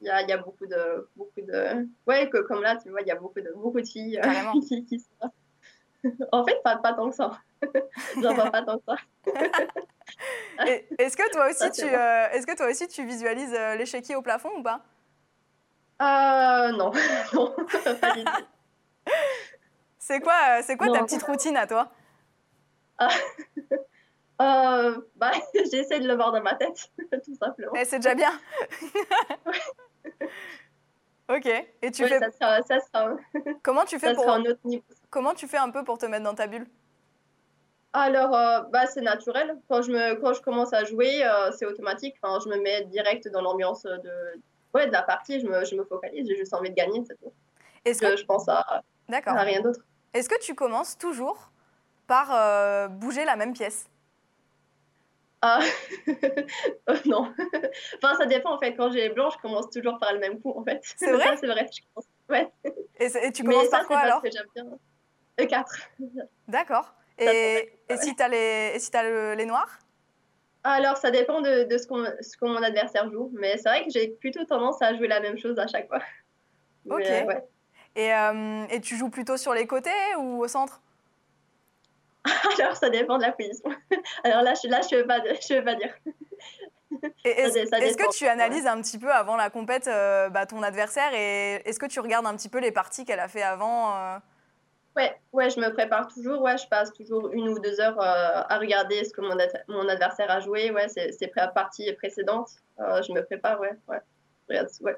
Il 0.01 0.07
y 0.07 0.09
a, 0.09 0.23
y 0.23 0.31
a 0.31 0.37
beaucoup 0.37 0.65
de, 0.65 1.07
beaucoup 1.15 1.41
de, 1.41 1.87
ouais, 2.07 2.27
que, 2.29 2.37
comme 2.39 2.61
là 2.61 2.75
tu 2.75 2.89
vois, 2.89 3.01
il 3.01 3.07
y 3.07 3.11
a 3.11 3.15
beaucoup 3.15 3.41
de, 3.41 3.51
beaucoup 3.55 3.81
de 3.81 3.87
filles 3.87 4.19
qui, 4.67 4.85
qui 4.85 4.99
sont 4.99 5.31
en 6.31 6.45
fait, 6.45 6.61
pas, 6.63 6.77
pas 6.77 6.93
tant 6.93 7.09
que 7.09 7.15
ça. 7.15 7.39
J'en 8.21 8.33
vois 8.33 8.51
pas 8.51 8.63
tant 8.63 8.77
que 8.77 8.83
ça. 8.85 8.95
est-ce 10.97 11.17
que 11.17 11.31
toi 11.31 11.49
aussi, 11.49 11.71
tu, 11.71 11.85
euh, 11.85 12.29
est-ce 12.31 12.47
que 12.47 12.55
toi 12.55 12.67
aussi 12.67 12.87
tu 12.87 13.05
visualises 13.05 13.53
euh, 13.53 13.75
l'échiquier 13.75 14.15
au 14.15 14.21
plafond 14.21 14.49
ou 14.57 14.63
pas? 14.63 14.81
Euh, 16.01 16.71
Non, 16.71 16.91
non, 17.33 17.55
pas 18.01 18.11
du 18.15 18.23
tout. 18.23 19.11
C'est 19.99 20.19
quoi, 20.19 20.61
c'est 20.63 20.77
quoi 20.77 20.91
ta 20.91 21.03
petite 21.03 21.23
routine 21.23 21.57
à 21.57 21.67
toi? 21.67 21.91
Euh, 24.39 25.01
bah, 25.15 25.31
J'essaie 25.71 25.99
de 25.99 26.07
le 26.07 26.13
voir 26.13 26.31
dans 26.31 26.43
ma 26.43 26.53
tête, 26.53 26.91
tout 27.25 27.35
simplement. 27.35 27.73
Et 27.73 27.85
c'est 27.85 27.97
déjà 27.97 28.13
bien. 28.13 28.39
Ok. 31.29 31.47
Et 31.81 31.91
tu 31.91 32.03
oui, 32.03 32.09
fais. 32.09 32.19
Ça 32.19 32.31
sera, 32.31 32.61
ça 32.61 32.79
sera... 32.79 33.15
Comment 33.63 33.85
tu 33.85 33.99
fais 33.99 34.09
ça 34.09 34.13
pour. 34.13 34.25
Sera 34.25 34.35
un 34.35 34.45
autre 34.45 34.59
niveau. 34.63 34.83
Comment 35.09 35.33
tu 35.33 35.47
fais 35.47 35.57
un 35.57 35.71
peu 35.71 35.83
pour 35.83 35.97
te 35.97 36.05
mettre 36.05 36.23
dans 36.23 36.35
ta 36.35 36.47
bulle? 36.47 36.67
Alors, 37.97 38.35
euh, 38.35 38.61
bah, 38.71 38.85
c'est 38.85 39.01
naturel. 39.01 39.57
Quand 39.67 39.81
je, 39.81 39.91
me, 39.91 40.13
quand 40.21 40.33
je 40.33 40.41
commence 40.41 40.71
à 40.71 40.83
jouer, 40.83 41.25
euh, 41.25 41.51
c'est 41.51 41.65
automatique. 41.65 42.15
Enfin, 42.21 42.39
je 42.43 42.49
me 42.49 42.61
mets 42.61 42.83
direct 42.85 43.27
dans 43.29 43.41
l'ambiance 43.41 43.83
de, 43.83 44.39
ouais, 44.75 44.85
de 44.85 44.91
la 44.91 45.01
partie. 45.01 45.39
Je 45.39 45.47
me, 45.47 45.65
je 45.65 45.75
me 45.75 45.83
focalise. 45.83 46.27
J'ai 46.27 46.35
juste 46.35 46.53
envie 46.53 46.69
de 46.69 46.75
gagner, 46.75 47.01
c'est 47.07 47.15
tout. 47.15 47.33
Est-ce 47.85 48.01
que 48.01 48.15
je 48.15 48.23
pense 48.23 48.47
à, 48.49 48.83
à 49.09 49.41
rien 49.41 49.61
d'autre. 49.61 49.79
Est-ce 50.13 50.29
que 50.29 50.39
tu 50.39 50.53
commences 50.53 50.97
toujours 50.97 51.49
par 52.05 52.29
euh, 52.33 52.87
bouger 52.87 53.25
la 53.25 53.35
même 53.35 53.53
pièce? 53.53 53.89
Ah, 55.41 55.59
non. 57.05 57.33
enfin, 58.03 58.15
ça 58.15 58.25
dépend 58.27 58.53
en 58.53 58.59
fait. 58.59 58.75
Quand 58.75 58.91
j'ai 58.91 59.09
blanc, 59.09 59.31
je 59.31 59.37
commence 59.39 59.71
toujours 59.71 59.97
par 59.97 60.13
le 60.13 60.19
même 60.19 60.39
coup 60.39 60.53
en 60.55 60.63
fait. 60.63 60.81
C'est 60.83 61.11
vrai? 61.11 61.35
C'est 61.37 61.47
vrai. 61.47 61.67
Je 61.71 61.81
commence... 61.93 62.07
Ouais. 62.29 62.51
Et, 62.99 63.27
et, 63.27 63.31
tu 63.31 63.43
commences 63.43 63.63
Mais 63.63 63.69
par 63.69 63.81
ça, 63.81 63.85
quoi 63.85 63.97
alors? 63.99 64.21
que 64.21 64.29
j'aime 64.29 64.45
bien. 64.53 64.65
E4. 65.39 65.65
D'accord. 66.47 66.93
Et, 67.19 67.79
et, 67.89 67.97
si 67.97 68.15
tu 68.15 68.21
as, 68.21 68.27
les, 68.27 68.71
et 68.75 68.79
si 68.79 68.95
as 68.95 69.03
le, 69.03 69.33
les 69.33 69.45
noirs? 69.45 69.79
Alors, 70.63 70.97
ça 70.97 71.11
dépend 71.11 71.41
de, 71.41 71.63
de 71.63 71.77
ce, 71.77 71.85
ce 72.21 72.37
que 72.37 72.45
mon 72.45 72.61
adversaire 72.61 73.09
joue. 73.09 73.31
Mais 73.33 73.57
c'est 73.57 73.69
vrai 73.69 73.85
que 73.85 73.89
j'ai 73.89 74.09
plutôt 74.09 74.43
tendance 74.45 74.81
à 74.81 74.93
jouer 74.95 75.07
la 75.07 75.19
même 75.19 75.37
chose 75.37 75.57
à 75.59 75.67
chaque 75.67 75.87
fois. 75.87 76.01
Ok. 76.89 76.99
Mais, 76.99 77.23
ouais. 77.23 77.43
et, 77.95 78.13
euh, 78.13 78.65
et 78.69 78.81
tu 78.81 78.95
joues 78.97 79.09
plutôt 79.09 79.37
sur 79.37 79.53
les 79.53 79.65
côtés 79.65 79.89
ou 80.17 80.43
au 80.43 80.47
centre? 80.47 80.81
Alors, 82.59 82.75
ça 82.75 82.89
dépend 82.89 83.17
de 83.17 83.23
la 83.23 83.31
position. 83.31 83.69
Alors 84.23 84.41
là, 84.41 84.53
je, 84.61 84.67
là, 84.67 84.81
je 84.89 84.95
ne 84.95 85.01
veux, 85.01 85.07
pas, 85.07 85.19
je 85.19 85.53
veux 85.53 85.63
pas 85.63 85.75
dire. 85.75 85.93
Est-ce 87.23 87.57
est 87.57 87.95
que 87.95 88.17
tu 88.17 88.27
analyses 88.27 88.63
ouais. 88.63 88.69
un 88.69 88.81
petit 88.81 88.97
peu 88.97 89.11
avant 89.11 89.35
la 89.35 89.49
compète 89.49 89.87
euh, 89.87 90.29
bah, 90.29 90.45
ton 90.45 90.63
adversaire 90.63 91.13
et 91.13 91.61
est-ce 91.65 91.79
que 91.79 91.85
tu 91.85 91.99
regardes 91.99 92.25
un 92.25 92.35
petit 92.35 92.47
peu 92.49 92.59
les 92.59 92.71
parties 92.71 93.03
qu'elle 93.03 93.19
a 93.19 93.27
fait 93.27 93.43
avant 93.43 93.93
euh... 93.95 94.17
ouais, 94.97 95.15
ouais, 95.31 95.49
je 95.49 95.59
me 95.59 95.71
prépare 95.71 96.07
toujours. 96.07 96.41
Ouais, 96.41 96.57
je 96.57 96.67
passe 96.67 96.91
toujours 96.91 97.29
une 97.31 97.47
ou 97.49 97.59
deux 97.59 97.79
heures 97.79 97.99
euh, 98.01 98.41
à 98.49 98.57
regarder 98.59 99.03
ce 99.05 99.11
que 99.11 99.21
mon, 99.21 99.37
ad 99.39 99.63
mon 99.67 99.87
adversaire 99.87 100.29
a 100.29 100.39
joué. 100.39 100.71
Ouais, 100.71 100.87
ses 100.89 101.31
parties 101.53 101.91
précédentes. 101.93 102.49
Euh, 102.79 103.01
je 103.03 103.13
me 103.13 103.21
prépare, 103.23 103.59
ouais. 103.61 103.73
ouais. 103.87 104.01
Regarde, 104.49 104.69
ouais. 104.81 104.95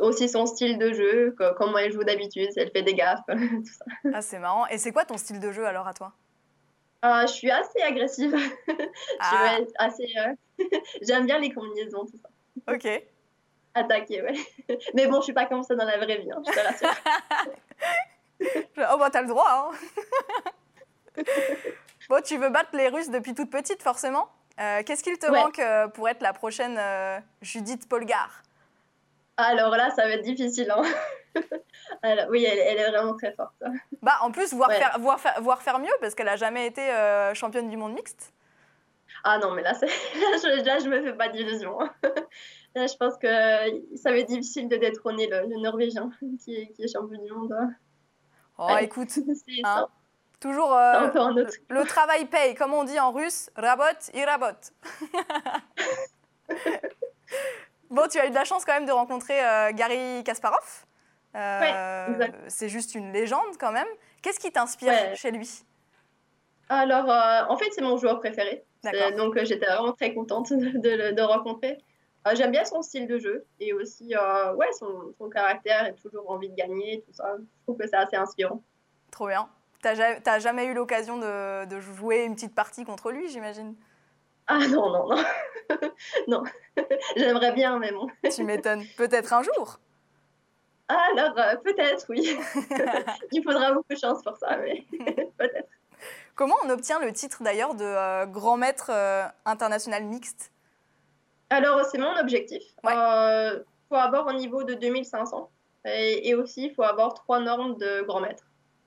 Aussi 0.00 0.28
son 0.28 0.46
style 0.46 0.78
de 0.78 0.92
jeu, 0.92 1.36
comment 1.58 1.76
elle 1.76 1.92
joue 1.92 2.02
d'habitude, 2.02 2.50
si 2.50 2.58
elle 2.58 2.70
fait 2.70 2.82
des 2.82 2.94
gaffes, 2.94 3.20
tout 3.28 3.64
ça. 3.64 3.84
Ah, 4.14 4.22
c'est 4.22 4.38
marrant. 4.38 4.66
Et 4.68 4.78
c'est 4.78 4.90
quoi 4.90 5.04
ton 5.04 5.18
style 5.18 5.38
de 5.38 5.52
jeu 5.52 5.66
alors 5.66 5.86
à 5.86 5.92
toi? 5.92 6.12
Euh, 7.04 7.22
je 7.22 7.32
suis 7.32 7.50
assez 7.50 7.80
agressive. 7.82 8.34
Ah. 9.20 9.58
Euh... 9.58 10.34
J'aime 11.02 11.26
bien 11.26 11.38
les 11.38 11.52
combinaisons, 11.52 12.06
tout 12.06 12.18
ça. 12.22 12.74
Ok. 12.74 13.04
Attaquer, 13.74 14.22
ouais. 14.22 14.34
Mais 14.94 15.06
bon, 15.06 15.20
je 15.20 15.24
suis 15.24 15.32
pas 15.32 15.46
comme 15.46 15.62
ça 15.62 15.74
dans 15.74 15.84
la 15.84 15.96
vraie 15.96 16.18
vie, 16.18 16.30
hein, 16.30 16.42
je 16.46 16.52
te 16.52 16.58
rassure. 16.58 17.02
Oh, 18.40 18.96
bah, 18.98 19.10
t'as 19.10 19.22
le 19.22 19.28
droit, 19.28 19.72
hein. 21.16 21.22
bon, 22.08 22.20
tu 22.24 22.38
veux 22.38 22.50
battre 22.50 22.70
les 22.74 22.88
Russes 22.88 23.10
depuis 23.10 23.34
toute 23.34 23.50
petite, 23.50 23.82
forcément. 23.82 24.28
Euh, 24.60 24.82
Qu'est-ce 24.84 25.02
qu'il 25.02 25.18
te 25.18 25.26
ouais. 25.26 25.32
manque 25.32 25.58
euh, 25.58 25.88
pour 25.88 26.08
être 26.08 26.22
la 26.22 26.32
prochaine 26.32 26.76
euh, 26.78 27.18
Judith 27.40 27.88
Polgar? 27.88 28.42
Alors 29.36 29.76
là, 29.76 29.90
ça 29.90 30.02
va 30.02 30.10
être 30.10 30.22
difficile, 30.22 30.70
hein. 30.70 30.82
Alors, 32.02 32.26
oui, 32.30 32.44
elle, 32.44 32.58
elle, 32.58 32.78
est 32.78 32.90
vraiment 32.90 33.16
très 33.16 33.32
forte. 33.32 33.54
Bah, 34.02 34.16
en 34.20 34.30
plus, 34.30 34.52
voir, 34.52 34.68
ouais. 34.68 34.76
faire, 34.76 34.98
voir, 34.98 35.20
faire, 35.20 35.40
voir 35.40 35.62
faire 35.62 35.78
mieux, 35.78 35.92
parce 36.00 36.14
qu'elle 36.14 36.26
n'a 36.26 36.36
jamais 36.36 36.66
été 36.66 36.82
championne 37.34 37.68
du 37.70 37.76
monde 37.76 37.94
mixte. 37.94 38.32
Ah 39.24 39.38
non, 39.38 39.52
mais 39.52 39.62
là, 39.62 39.72
là, 39.80 39.80
je, 39.82 40.64
là 40.64 40.78
je 40.78 40.88
me 40.88 41.02
fais 41.02 41.14
pas 41.14 41.28
d'illusions. 41.28 41.78
Là, 42.74 42.86
je 42.86 42.96
pense 42.96 43.16
que 43.18 43.28
ça 43.96 44.10
va 44.10 44.16
être 44.16 44.28
difficile 44.28 44.68
de 44.68 44.76
détrôner 44.76 45.26
le, 45.26 45.42
le 45.46 45.60
Norvégien 45.60 46.10
qui 46.42 46.56
est, 46.56 46.68
qui 46.68 46.82
est, 46.82 46.92
champion 46.92 47.22
du 47.22 47.30
monde. 47.30 47.54
Oh, 48.64 48.66
Allez, 48.68 48.84
écoute, 48.84 49.10
hein, 49.64 49.88
toujours 50.38 50.72
euh, 50.72 51.10
le, 51.34 51.48
le 51.68 51.84
travail 51.84 52.26
paye, 52.26 52.54
comme 52.54 52.72
on 52.72 52.84
dit 52.84 53.00
en 53.00 53.10
russe, 53.10 53.50
rabot, 53.56 53.82
il 54.14 54.24
rabot. 54.24 54.56
bon, 57.90 58.02
tu 58.08 58.20
as 58.20 58.26
eu 58.26 58.30
de 58.30 58.34
la 58.36 58.44
chance 58.44 58.64
quand 58.64 58.74
même 58.74 58.86
de 58.86 58.92
rencontrer 58.92 59.44
euh, 59.44 59.72
Gary 59.72 60.22
Kasparov. 60.22 60.84
Euh, 61.34 62.18
ouais, 62.18 62.32
c'est 62.46 62.68
juste 62.68 62.94
une 62.94 63.12
légende 63.12 63.56
quand 63.58 63.72
même. 63.72 63.88
Qu'est-ce 64.22 64.38
qui 64.38 64.52
t'inspire 64.52 64.92
ouais. 64.92 65.16
chez 65.16 65.32
lui? 65.32 65.64
Alors, 66.68 67.08
en 67.50 67.56
fait, 67.56 67.72
c'est 67.72 67.82
mon 67.82 67.96
joueur 67.96 68.20
préféré. 68.20 68.62
Donc, 69.16 69.36
j'étais 69.42 69.66
vraiment 69.66 69.92
très 69.92 70.14
contente 70.14 70.52
de, 70.52 70.68
de 70.78 71.12
le 71.12 71.82
rencontrer. 72.24 72.36
J'aime 72.36 72.50
bien 72.50 72.64
son 72.64 72.82
style 72.82 73.06
de 73.06 73.18
jeu 73.18 73.44
et 73.60 73.72
aussi 73.72 74.14
ouais, 74.56 74.72
son, 74.78 75.12
son, 75.18 75.28
caractère 75.28 75.86
et 75.86 75.94
toujours 75.94 76.30
envie 76.30 76.48
de 76.48 76.54
gagner, 76.54 77.02
tout 77.06 77.12
ça. 77.12 77.36
Je 77.38 77.62
trouve 77.64 77.78
que 77.78 77.86
c'est 77.86 77.96
assez 77.96 78.16
inspirant. 78.16 78.62
Trop 79.10 79.26
bien. 79.26 79.48
T'as 79.82 80.38
jamais 80.38 80.66
eu 80.66 80.74
l'occasion 80.74 81.18
de, 81.18 81.64
de, 81.64 81.80
jouer 81.80 82.22
une 82.22 82.34
petite 82.34 82.54
partie 82.54 82.84
contre 82.84 83.10
lui, 83.10 83.28
j'imagine? 83.28 83.74
Ah 84.46 84.60
non, 84.68 84.90
non, 84.90 85.08
non. 85.08 85.24
non. 86.28 86.42
J'aimerais 87.16 87.52
bien, 87.52 87.78
mais 87.78 87.90
bon. 87.90 88.06
tu 88.34 88.44
m'étonnes. 88.44 88.84
Peut-être 88.96 89.32
un 89.32 89.42
jour? 89.42 89.80
Alors, 90.88 91.38
euh, 91.38 91.56
peut-être, 91.56 92.06
oui. 92.08 92.38
Il 93.32 93.42
faudra 93.42 93.72
beaucoup 93.72 93.92
de 93.92 93.98
chance 93.98 94.22
pour 94.22 94.36
ça, 94.36 94.56
mais 94.56 94.84
peut-être. 95.38 95.68
Comment 96.34 96.56
on 96.64 96.70
obtient 96.70 96.98
le 97.00 97.12
titre 97.12 97.42
d'ailleurs 97.42 97.74
de 97.74 97.84
euh, 97.84 98.26
grand 98.26 98.56
maître 98.56 98.90
euh, 98.90 99.26
international 99.44 100.04
mixte? 100.04 100.50
Alors, 101.52 101.84
c'est 101.84 101.98
mon 101.98 102.16
objectif. 102.18 102.62
Il 102.82 102.88
ouais. 102.88 103.62
faut 103.88 103.96
avoir 103.96 104.26
au 104.26 104.32
niveau 104.32 104.64
de 104.64 104.74
2500. 104.74 105.50
Et, 105.84 106.34
aussi, 106.34 106.66
il 106.66 106.74
faut 106.74 106.84
avoir 106.84 107.14
trois 107.14 107.40
normes 107.40 107.76
de 107.76 108.02
grand 108.02 108.20
maître. 108.20 108.44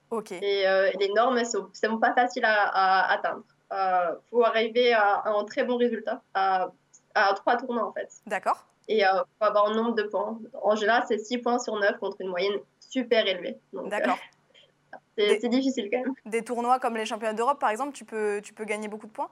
Ok. 0.09 0.31
Et 0.31 0.65
les 0.99 1.09
normes, 1.13 1.37
elles 1.37 1.45
sont, 1.45 1.69
sont 1.73 1.97
pas 1.99 2.13
faciles 2.13 2.45
à, 2.45 3.11
atteindre. 3.11 3.43
Il 3.71 4.29
faut 4.29 4.43
arriver 4.43 4.93
à, 4.93 5.23
un 5.25 5.43
très 5.43 5.63
bon 5.63 5.77
résultat, 5.77 6.21
à, 6.33 6.69
à 7.13 7.33
trois 7.33 7.57
tournois 7.57 7.85
en 7.85 7.93
fait. 7.93 8.09
D'accord. 8.25 8.65
Et 8.87 8.99
il 8.99 9.23
faut 9.39 9.45
avoir 9.45 9.67
un 9.69 9.73
nombre 9.73 9.95
de 9.95 10.03
points. 10.03 10.39
En 10.61 10.75
général, 10.75 11.03
c'est 11.07 11.17
6 11.17 11.39
points 11.39 11.59
sur 11.59 11.77
9 11.77 11.97
contre 11.97 12.17
une 12.19 12.29
moyenne 12.29 12.59
super 12.79 13.25
élevée. 13.25 13.57
D'accord. 13.73 14.17
c'est 15.17 15.49
difficile 15.49 15.89
quand 15.91 15.99
même. 15.99 16.13
Des 16.25 16.43
tournois 16.43 16.79
comme 16.79 16.95
les 16.95 17.05
championnats 17.05 17.33
d'Europe, 17.33 17.59
par 17.59 17.69
exemple, 17.69 17.93
tu 17.93 18.05
peux, 18.05 18.41
tu 18.43 18.53
peux 18.53 18.65
gagner 18.65 18.87
beaucoup 18.87 19.07
de 19.07 19.11
points? 19.11 19.29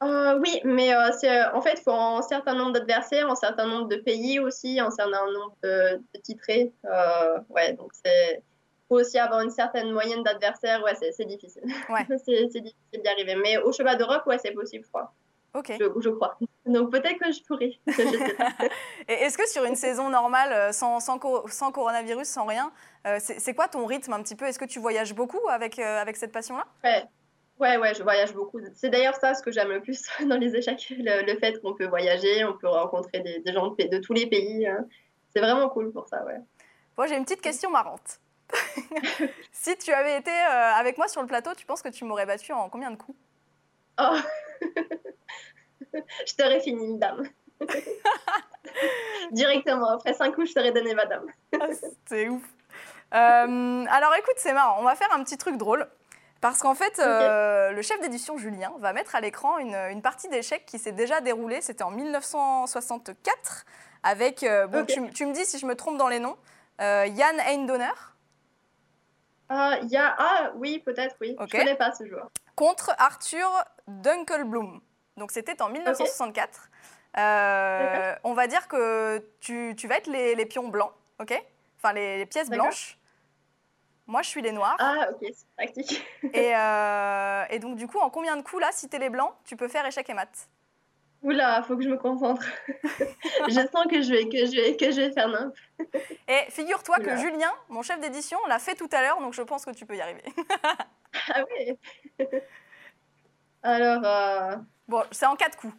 Euh, 0.00 0.38
oui, 0.38 0.60
mais 0.64 0.94
euh, 0.94 1.10
euh, 1.24 1.44
en 1.54 1.60
fait, 1.60 1.74
il 1.78 1.82
faut 1.82 1.92
un 1.92 2.22
certain 2.22 2.54
nombre 2.54 2.72
d'adversaires, 2.72 3.28
un 3.28 3.34
certain 3.34 3.66
nombre 3.66 3.88
de 3.88 3.96
pays 3.96 4.38
aussi, 4.38 4.78
un 4.78 4.90
certain 4.90 5.26
nombre 5.26 5.56
de, 5.62 6.00
titrés. 6.22 6.72
ouais, 7.50 7.72
donc 7.72 7.90
c'est 8.04 8.42
faut 8.88 9.00
aussi 9.00 9.18
avoir 9.18 9.42
une 9.42 9.50
certaine 9.50 9.92
moyenne 9.92 10.22
d'adversaires. 10.22 10.82
Ouais, 10.82 10.94
c'est 10.94 11.24
difficile. 11.26 11.62
Ouais. 11.90 12.06
c'est 12.24 12.60
difficile 12.60 13.02
d'y 13.02 13.08
arriver. 13.08 13.34
Mais 13.34 13.58
au 13.58 13.70
cheval 13.70 13.98
d'Europe, 13.98 14.22
ouais, 14.26 14.38
c'est 14.38 14.52
possible, 14.52 14.84
je 14.84 14.88
crois. 14.88 15.12
Ok. 15.52 15.72
Je, 15.78 16.00
je 16.00 16.08
crois. 16.08 16.38
Donc 16.64 16.90
peut-être 16.90 17.18
que 17.18 17.30
je 17.30 17.42
pourrais. 17.42 17.72
Et 19.08 19.12
est-ce 19.12 19.36
que 19.36 19.46
sur 19.46 19.64
une 19.64 19.76
saison 19.76 20.08
normale, 20.08 20.72
sans, 20.72 21.00
sans, 21.00 21.18
sans 21.48 21.72
coronavirus, 21.72 22.28
sans 22.28 22.46
rien, 22.46 22.72
c'est 23.18 23.54
quoi 23.54 23.68
ton 23.68 23.84
rythme 23.84 24.12
un 24.14 24.22
petit 24.22 24.36
peu? 24.36 24.46
Est-ce 24.46 24.58
que 24.58 24.64
tu 24.64 24.78
voyages 24.78 25.14
beaucoup 25.14 25.48
avec, 25.50 25.78
avec 25.78 26.16
cette 26.16 26.32
passion-là? 26.32 26.64
Ouais. 26.84 27.04
Ouais, 27.58 27.76
ouais, 27.76 27.92
je 27.94 28.02
voyage 28.02 28.32
beaucoup. 28.34 28.60
C'est 28.74 28.88
d'ailleurs 28.88 29.16
ça 29.16 29.34
ce 29.34 29.42
que 29.42 29.50
j'aime 29.50 29.70
le 29.70 29.80
plus 29.80 30.04
dans 30.26 30.36
les 30.36 30.54
échecs, 30.54 30.86
le, 30.90 31.38
fait 31.38 31.60
qu'on 31.60 31.74
peut 31.74 31.86
voyager, 31.86 32.44
on 32.44 32.56
peut 32.56 32.68
rencontrer 32.68 33.20
des, 33.20 33.52
gens 33.52 33.68
de, 33.68 33.98
tous 33.98 34.12
les 34.12 34.26
pays. 34.26 34.66
Hein. 34.66 34.86
C'est 35.30 35.40
vraiment 35.40 35.68
cool 35.68 35.92
pour 35.92 36.06
ça, 36.06 36.24
ouais. 36.24 36.38
Bon, 36.96 37.06
j'ai 37.06 37.16
une 37.16 37.24
petite 37.24 37.42
question 37.42 37.70
marrante. 37.70 38.20
si 39.52 39.76
tu 39.76 39.92
avais 39.92 40.18
été 40.18 40.30
euh, 40.30 40.72
avec 40.74 40.96
moi 40.96 41.08
sur 41.08 41.20
le 41.20 41.26
plateau, 41.26 41.50
tu 41.54 41.66
penses 41.66 41.82
que 41.82 41.90
tu 41.90 42.04
m'aurais 42.04 42.26
battu 42.26 42.52
en 42.52 42.68
combien 42.68 42.90
de 42.90 42.96
coups? 42.96 43.18
Oh 44.00 44.16
Je 45.92 46.34
t'aurais 46.36 46.60
fini 46.60 46.98
dame. 46.98 47.24
Directement, 49.32 49.90
après 49.90 50.14
cinq 50.14 50.34
coups, 50.34 50.50
je 50.50 50.54
t'aurais 50.54 50.72
donné 50.72 50.94
ma 50.94 51.06
dame. 51.06 51.26
Ah, 51.60 51.68
c'est 52.06 52.28
ouf. 52.28 52.42
Euh, 53.14 53.84
alors 53.88 54.14
écoute, 54.18 54.34
c'est 54.36 54.52
marrant, 54.52 54.76
on 54.80 54.84
va 54.84 54.94
faire 54.94 55.12
un 55.12 55.22
petit 55.24 55.38
truc 55.38 55.56
drôle. 55.56 55.88
Parce 56.40 56.60
qu'en 56.60 56.74
fait, 56.74 57.00
euh, 57.00 57.72
le 57.72 57.82
chef 57.82 58.00
d'édition 58.00 58.38
Julien 58.38 58.72
va 58.78 58.92
mettre 58.92 59.16
à 59.16 59.20
l'écran 59.20 59.58
une, 59.58 60.02
partie 60.02 60.28
d'échecs 60.28 60.64
qui 60.66 60.78
s'est 60.78 60.92
déjà 60.92 61.20
déroulée. 61.20 61.60
C'était 61.60 61.82
en 61.82 61.90
1964 61.90 63.64
avec, 64.04 64.44
euh, 64.44 64.68
bon, 64.68 64.86
tu, 64.86 65.00
me 65.00 65.32
dis 65.32 65.44
si 65.44 65.58
je 65.58 65.66
me 65.66 65.74
trompe 65.74 65.98
dans 65.98 66.06
les 66.06 66.20
noms, 66.20 66.36
euh, 66.80 67.06
Yann 67.06 67.40
Eindonner. 67.40 67.90
Ah, 69.48 69.78
y 69.82 69.96
a... 69.96 70.14
ah 70.16 70.52
oui, 70.54 70.78
peut-être, 70.78 71.16
oui. 71.20 71.34
Je 71.38 71.42
ne 71.42 71.48
connais 71.48 71.74
pas 71.74 71.92
ce 71.92 72.06
joueur. 72.06 72.30
Contre 72.54 72.94
Arthur 72.98 73.50
Dunkelblum. 73.88 74.80
Donc 75.16 75.32
c'était 75.32 75.60
en 75.60 75.70
1964. 75.70 76.70
on 77.16 78.34
va 78.34 78.46
dire 78.46 78.68
que 78.68 79.24
tu, 79.40 79.74
vas 79.88 79.96
être 79.96 80.06
les, 80.06 80.46
pions 80.46 80.68
blancs, 80.68 80.92
ok? 81.18 81.42
Enfin, 81.78 81.94
les 81.94 82.26
pièces 82.26 82.50
blanches. 82.50 82.97
Moi, 84.08 84.22
je 84.22 84.28
suis 84.28 84.40
les 84.40 84.52
noirs. 84.52 84.76
Ah, 84.78 85.10
ok, 85.10 85.30
c'est 85.34 85.46
pratique. 85.54 86.02
et, 86.32 86.56
euh, 86.56 87.44
et, 87.50 87.58
donc, 87.58 87.76
du 87.76 87.86
coup, 87.86 87.98
en 87.98 88.08
combien 88.08 88.36
de 88.38 88.42
coups, 88.42 88.62
là, 88.62 88.70
si 88.72 88.88
t'es 88.88 88.98
les 88.98 89.10
blancs, 89.10 89.34
tu 89.44 89.54
peux 89.54 89.68
faire 89.68 89.84
échec 89.84 90.08
et 90.08 90.14
mat? 90.14 90.48
Oula, 91.22 91.62
faut 91.62 91.76
que 91.76 91.82
je 91.82 91.90
me 91.90 91.98
concentre. 91.98 92.46
je 93.48 93.68
sens 93.70 93.86
que 93.90 94.00
je 94.00 94.10
vais, 94.10 94.28
que 94.28 94.46
je 94.46 94.56
vais, 94.56 94.76
que 94.76 94.90
je 94.90 95.00
vais 95.02 95.12
faire 95.12 95.28
n'importe. 95.28 95.58
Et 96.26 96.50
figure-toi 96.50 96.98
que 97.00 97.16
Julien, 97.16 97.52
mon 97.68 97.82
chef 97.82 98.00
d'édition, 98.00 98.38
l'a 98.48 98.58
fait 98.58 98.76
tout 98.76 98.88
à 98.92 99.02
l'heure, 99.02 99.20
donc 99.20 99.34
je 99.34 99.42
pense 99.42 99.64
que 99.64 99.72
tu 99.72 99.84
peux 99.84 99.96
y 99.96 100.00
arriver. 100.00 100.22
ah 101.28 101.44
oui 101.50 101.76
Alors. 103.62 104.04
Euh... 104.04 104.56
Bon, 104.86 105.02
c'est 105.10 105.26
en 105.26 105.36
quatre 105.36 105.58
coups. 105.58 105.74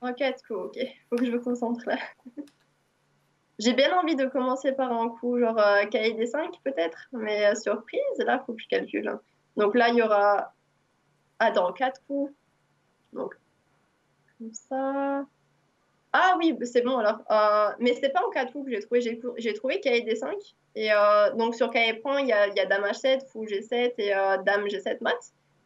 En 0.00 0.14
quatre 0.14 0.42
coups, 0.46 0.60
ok. 0.60 0.78
Faut 1.10 1.16
que 1.16 1.26
je 1.26 1.32
me 1.32 1.40
concentre 1.40 1.86
là. 1.86 1.98
J'ai 3.62 3.74
bien 3.74 3.96
envie 3.96 4.16
de 4.16 4.26
commencer 4.26 4.72
par 4.72 4.90
un 4.90 5.08
coup, 5.08 5.38
genre 5.38 5.56
euh, 5.56 5.84
des 5.86 6.26
5 6.26 6.52
peut-être, 6.64 7.06
mais 7.12 7.46
euh, 7.46 7.54
surprise, 7.54 8.00
là, 8.18 8.40
il 8.40 8.44
faut 8.44 8.54
que 8.54 8.60
je 8.60 8.66
calcule. 8.66 9.06
Hein. 9.06 9.20
Donc 9.56 9.76
là, 9.76 9.88
il 9.90 9.94
y 9.96 10.02
aura. 10.02 10.52
Attends, 11.38 11.72
4 11.72 12.00
coups. 12.08 12.32
Donc, 13.12 13.34
comme 14.38 14.52
ça. 14.52 15.24
Ah 16.12 16.34
oui, 16.38 16.58
c'est 16.64 16.82
bon 16.82 16.98
alors. 16.98 17.20
Euh, 17.30 17.72
mais 17.78 17.94
c'est 17.94 18.08
pas 18.08 18.26
en 18.26 18.30
4 18.30 18.52
coups 18.52 18.64
que 18.66 18.72
j'ai 18.72 18.80
trouvé. 18.80 19.00
J'ai 19.38 19.54
trouvé 19.54 19.78
des 19.78 20.16
5. 20.16 20.36
Et 20.74 20.92
euh, 20.92 21.30
donc 21.34 21.54
sur 21.54 21.70
cahier 21.70 21.94
point, 21.94 22.20
il 22.20 22.28
y 22.28 22.32
a, 22.32 22.48
y 22.48 22.58
a, 22.58 22.66
Dame 22.66 22.84
H7, 22.84 23.28
Fou 23.28 23.44
G7 23.44 23.92
et 23.98 24.10
Dame 24.44 24.66
G7 24.66 24.98
mat. 25.02 25.14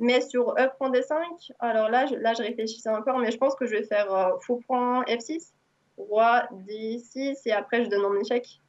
Mais 0.00 0.20
sur 0.20 0.50
E 0.58 0.68
prend 0.76 0.90
D5, 0.90 1.52
alors 1.60 1.88
là 1.88 2.04
je, 2.04 2.16
là, 2.16 2.34
je 2.34 2.42
réfléchissais 2.42 2.90
encore, 2.90 3.18
mais 3.18 3.30
je 3.30 3.38
pense 3.38 3.54
que 3.54 3.64
je 3.64 3.76
vais 3.76 3.84
faire 3.84 4.36
Fou 4.42 4.60
prend 4.68 5.02
F6 5.04 5.52
roi 5.96 6.46
D6 6.52 7.40
et 7.44 7.52
après 7.52 7.84
je 7.84 7.90
donne 7.90 8.04
un 8.04 8.20
échec. 8.20 8.60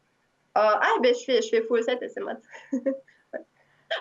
Euh, 0.57 0.61
ah, 0.61 0.95
ben 1.01 1.13
je 1.13 1.23
fais, 1.23 1.41
je 1.41 1.49
fais 1.49 1.61
fou 1.61 1.81
7 1.81 2.01
et 2.01 2.09
c'est 2.09 2.21
mat. 2.21 2.39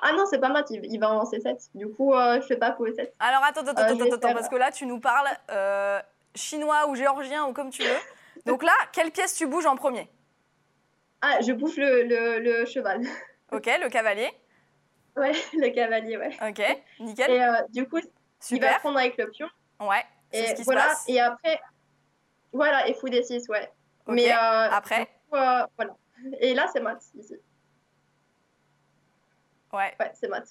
ah 0.03 0.13
non, 0.13 0.25
c'est 0.27 0.39
pas 0.39 0.49
mat, 0.49 0.67
il, 0.71 0.99
va 0.99 1.11
en 1.11 1.25
C7. 1.25 1.69
Du 1.75 1.89
coup, 1.89 2.15
euh, 2.15 2.41
je 2.41 2.47
fais 2.47 2.57
pas 2.57 2.75
fou 2.75 2.87
7. 2.87 3.15
Alors 3.19 3.43
attends, 3.45 3.61
attends, 3.61 3.83
euh, 3.83 3.95
attends, 3.95 4.15
attends, 4.15 4.35
parce 4.35 4.49
que 4.49 4.57
là 4.57 4.71
tu 4.71 4.87
nous 4.87 5.01
parles 5.01 5.29
chinois 6.35 6.89
ou 6.89 6.95
géorgien 6.95 7.47
ou 7.47 7.53
comme 7.53 7.71
tu 7.71 7.83
veux. 7.83 7.99
Donc 8.47 8.63
là, 8.63 8.73
quelle 8.93 9.11
pièce 9.11 9.35
tu 9.35 9.47
bouges 9.47 9.67
en 9.67 9.77
premier? 9.77 10.11
Ah, 11.21 11.41
je 11.41 11.53
bouge 11.53 11.77
le, 11.77 12.39
le, 12.39 12.65
cheval. 12.67 13.03
Ok, 13.53 13.67
le 13.81 13.89
cavalier. 13.89 14.29
Ouais, 15.17 15.31
le 15.53 15.73
cavalier, 15.73 16.17
ouais. 16.17 16.37
Ok, 16.43 16.61
nickel. 16.99 17.31
Et 17.31 17.73
du 17.73 17.89
coup, 17.89 18.01
Super. 18.41 18.69
il 18.69 18.73
va 18.73 18.79
prendre 18.81 18.99
avec 18.99 19.17
le 19.17 19.31
pion. 19.31 19.49
Ouais, 19.81 20.05
c'est 20.33 20.49
ce 20.49 20.55
qui 20.55 20.63
voilà, 20.65 20.83
se 20.83 20.89
passe. 20.89 21.05
Et 21.09 21.21
après, 21.21 21.61
voilà, 22.53 22.89
et 22.89 22.95
fou 22.95 23.09
des 23.09 23.23
6, 23.23 23.49
ouais. 23.49 23.71
Mais 24.09 24.33
euh, 24.33 24.71
après 24.71 25.09
euh, 25.35 25.67
Voilà. 25.77 25.97
Et 26.41 26.55
là, 26.55 26.67
c'est 26.73 26.81
mat, 26.81 26.99
ici. 27.19 27.35
Ouais. 29.73 29.95
Ouais, 30.01 30.13
c'est 30.15 30.29
mat. 30.29 30.45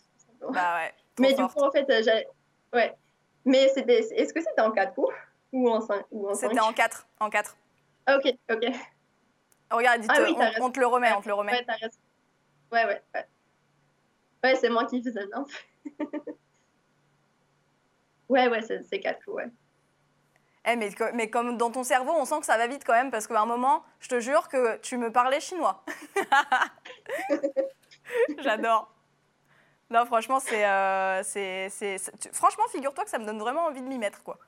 Bah 0.51 0.75
ouais. 0.77 0.93
Mais 1.19 1.33
du 1.33 1.43
coup, 1.47 1.61
en 1.61 1.71
fait, 1.71 1.89
euh, 1.89 2.03
j'ai. 2.03 2.27
Ouais. 2.73 2.95
Mais 3.45 3.69
c'était. 3.69 3.99
Est-ce 3.99 4.33
que 4.33 4.41
c'était 4.41 4.61
en 4.61 4.71
4 4.71 4.93
coups 4.93 5.13
Ou 5.51 5.69
en 5.69 5.81
5 5.81 6.05
C'était 6.33 6.59
en 6.59 6.73
4. 6.73 7.07
En 7.19 7.29
4. 7.29 7.55
Ah, 8.05 8.17
ok, 8.17 8.33
ok. 8.51 8.65
Regarde, 9.71 10.03
ah, 10.09 10.17
oui, 10.21 10.35
on, 10.37 10.65
on, 10.65 10.71
te 10.71 10.79
le 10.79 10.85
remet, 10.85 11.11
on 11.13 11.21
te 11.21 11.27
le 11.27 11.33
remet. 11.33 11.53
Ouais, 11.53 11.65
t'as 11.65 11.73
raison. 11.73 11.97
Ouais, 12.71 12.85
ouais, 12.85 13.01
ouais. 13.15 13.25
Ouais, 14.43 14.55
c'est 14.55 14.69
moi 14.69 14.85
qui 14.85 15.01
faisais 15.01 15.25
bien. 15.25 15.45
ouais, 18.29 18.47
ouais, 18.47 18.61
c'est 18.61 18.99
4 18.99 19.23
coups, 19.23 19.37
ouais. 19.37 19.49
Eh, 20.67 20.75
mais, 20.75 20.89
mais, 21.13 21.29
comme 21.29 21.57
dans 21.57 21.69
ton 21.69 21.83
cerveau, 21.83 22.11
on 22.17 22.25
sent 22.25 22.39
que 22.39 22.45
ça 22.45 22.57
va 22.57 22.67
vite 22.67 22.83
quand 22.85 22.93
même, 22.93 23.11
parce 23.11 23.27
qu'à 23.27 23.39
un 23.39 23.45
moment, 23.45 23.83
je 23.99 24.09
te 24.09 24.19
jure 24.19 24.47
que 24.47 24.77
tu 24.77 24.97
me 24.97 25.11
parlais 25.11 25.39
chinois. 25.39 25.83
J'adore. 28.39 28.91
Non, 29.91 30.05
franchement, 30.05 30.39
c'est, 30.39 30.65
euh, 30.65 31.21
franchement, 32.31 32.63
figure-toi 32.71 33.03
que 33.03 33.09
ça 33.09 33.19
me 33.19 33.25
donne 33.25 33.37
vraiment 33.37 33.65
envie 33.65 33.81
de 33.81 33.87
m'y 33.87 33.99
mettre, 33.99 34.23
quoi. 34.23 34.39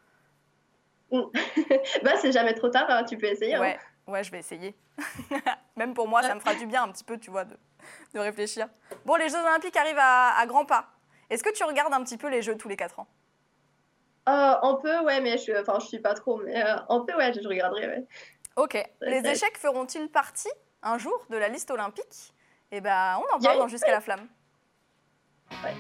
bah, 1.11 2.17
c'est 2.19 2.31
jamais 2.31 2.55
trop 2.55 2.69
tard, 2.69 2.87
hein, 2.89 3.03
tu 3.03 3.17
peux 3.17 3.27
essayer. 3.27 3.53
Hein. 3.53 3.61
Ouais, 3.61 3.79
ouais, 4.07 4.23
je 4.23 4.31
vais 4.31 4.39
essayer. 4.39 4.75
Même 5.75 5.93
pour 5.93 6.07
moi, 6.07 6.23
ça 6.23 6.33
me 6.33 6.39
fera 6.39 6.55
du 6.55 6.65
bien 6.65 6.83
un 6.83 6.91
petit 6.91 7.03
peu, 7.03 7.19
tu 7.19 7.29
vois, 7.29 7.45
de, 7.45 7.55
de 8.15 8.19
réfléchir. 8.19 8.67
Bon, 9.05 9.15
les 9.15 9.29
Jeux 9.29 9.37
Olympiques 9.37 9.77
arrivent 9.77 9.99
à, 9.99 10.35
à 10.37 10.45
grands 10.47 10.65
pas. 10.65 10.89
Est-ce 11.29 11.43
que 11.43 11.53
tu 11.53 11.63
regardes 11.63 11.93
un 11.93 12.03
petit 12.03 12.17
peu 12.17 12.27
les 12.27 12.41
Jeux 12.41 12.57
tous 12.57 12.67
les 12.67 12.75
4 12.75 12.99
ans? 12.99 13.07
Euh, 14.27 14.53
on 14.61 14.75
peut, 14.75 14.99
ouais, 15.01 15.21
mais 15.21 15.37
je, 15.37 15.59
enfin, 15.59 15.79
je 15.79 15.87
suis 15.87 15.99
pas 15.99 16.13
trop, 16.13 16.37
mais 16.37 16.63
euh, 16.63 16.75
on 16.89 17.05
peut, 17.05 17.15
ouais, 17.15 17.31
je, 17.33 17.47
regarderai, 17.47 17.87
ouais. 17.87 18.05
Ok. 18.55 18.77
Les 19.01 19.25
échecs 19.27 19.57
feront-ils 19.57 20.09
partie 20.09 20.51
un 20.83 20.97
jour 20.97 21.25
de 21.29 21.37
la 21.37 21.47
liste 21.47 21.71
olympique? 21.71 22.33
Eh 22.71 22.81
ben, 22.81 23.17
on 23.17 23.35
en 23.35 23.39
parle 23.39 23.57
dans 23.59 23.67
Jusqu'à 23.67 23.91
la 23.91 24.01
flamme. 24.01 24.27
Ouais. 25.63 25.73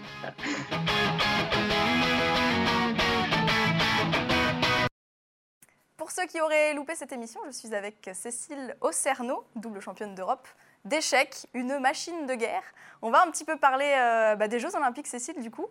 Pour 5.97 6.11
ceux 6.11 6.25
qui 6.27 6.39
auraient 6.39 6.73
loupé 6.73 6.95
cette 6.95 7.11
émission, 7.11 7.41
je 7.47 7.51
suis 7.51 7.75
avec 7.75 8.09
Cécile 8.13 8.77
Osserno, 8.79 9.45
double 9.55 9.81
championne 9.81 10.15
d'Europe 10.15 10.47
d'échecs, 10.87 11.47
une 11.53 11.79
machine 11.79 12.25
de 12.25 12.35
guerre. 12.35 12.63
On 13.01 13.11
va 13.11 13.21
un 13.23 13.29
petit 13.29 13.43
peu 13.43 13.57
parler 13.57 13.93
euh, 13.97 14.35
bah, 14.35 14.47
des 14.47 14.59
Jeux 14.59 14.75
Olympiques, 14.75 15.07
Cécile, 15.07 15.39
du 15.41 15.51
coup. 15.51 15.67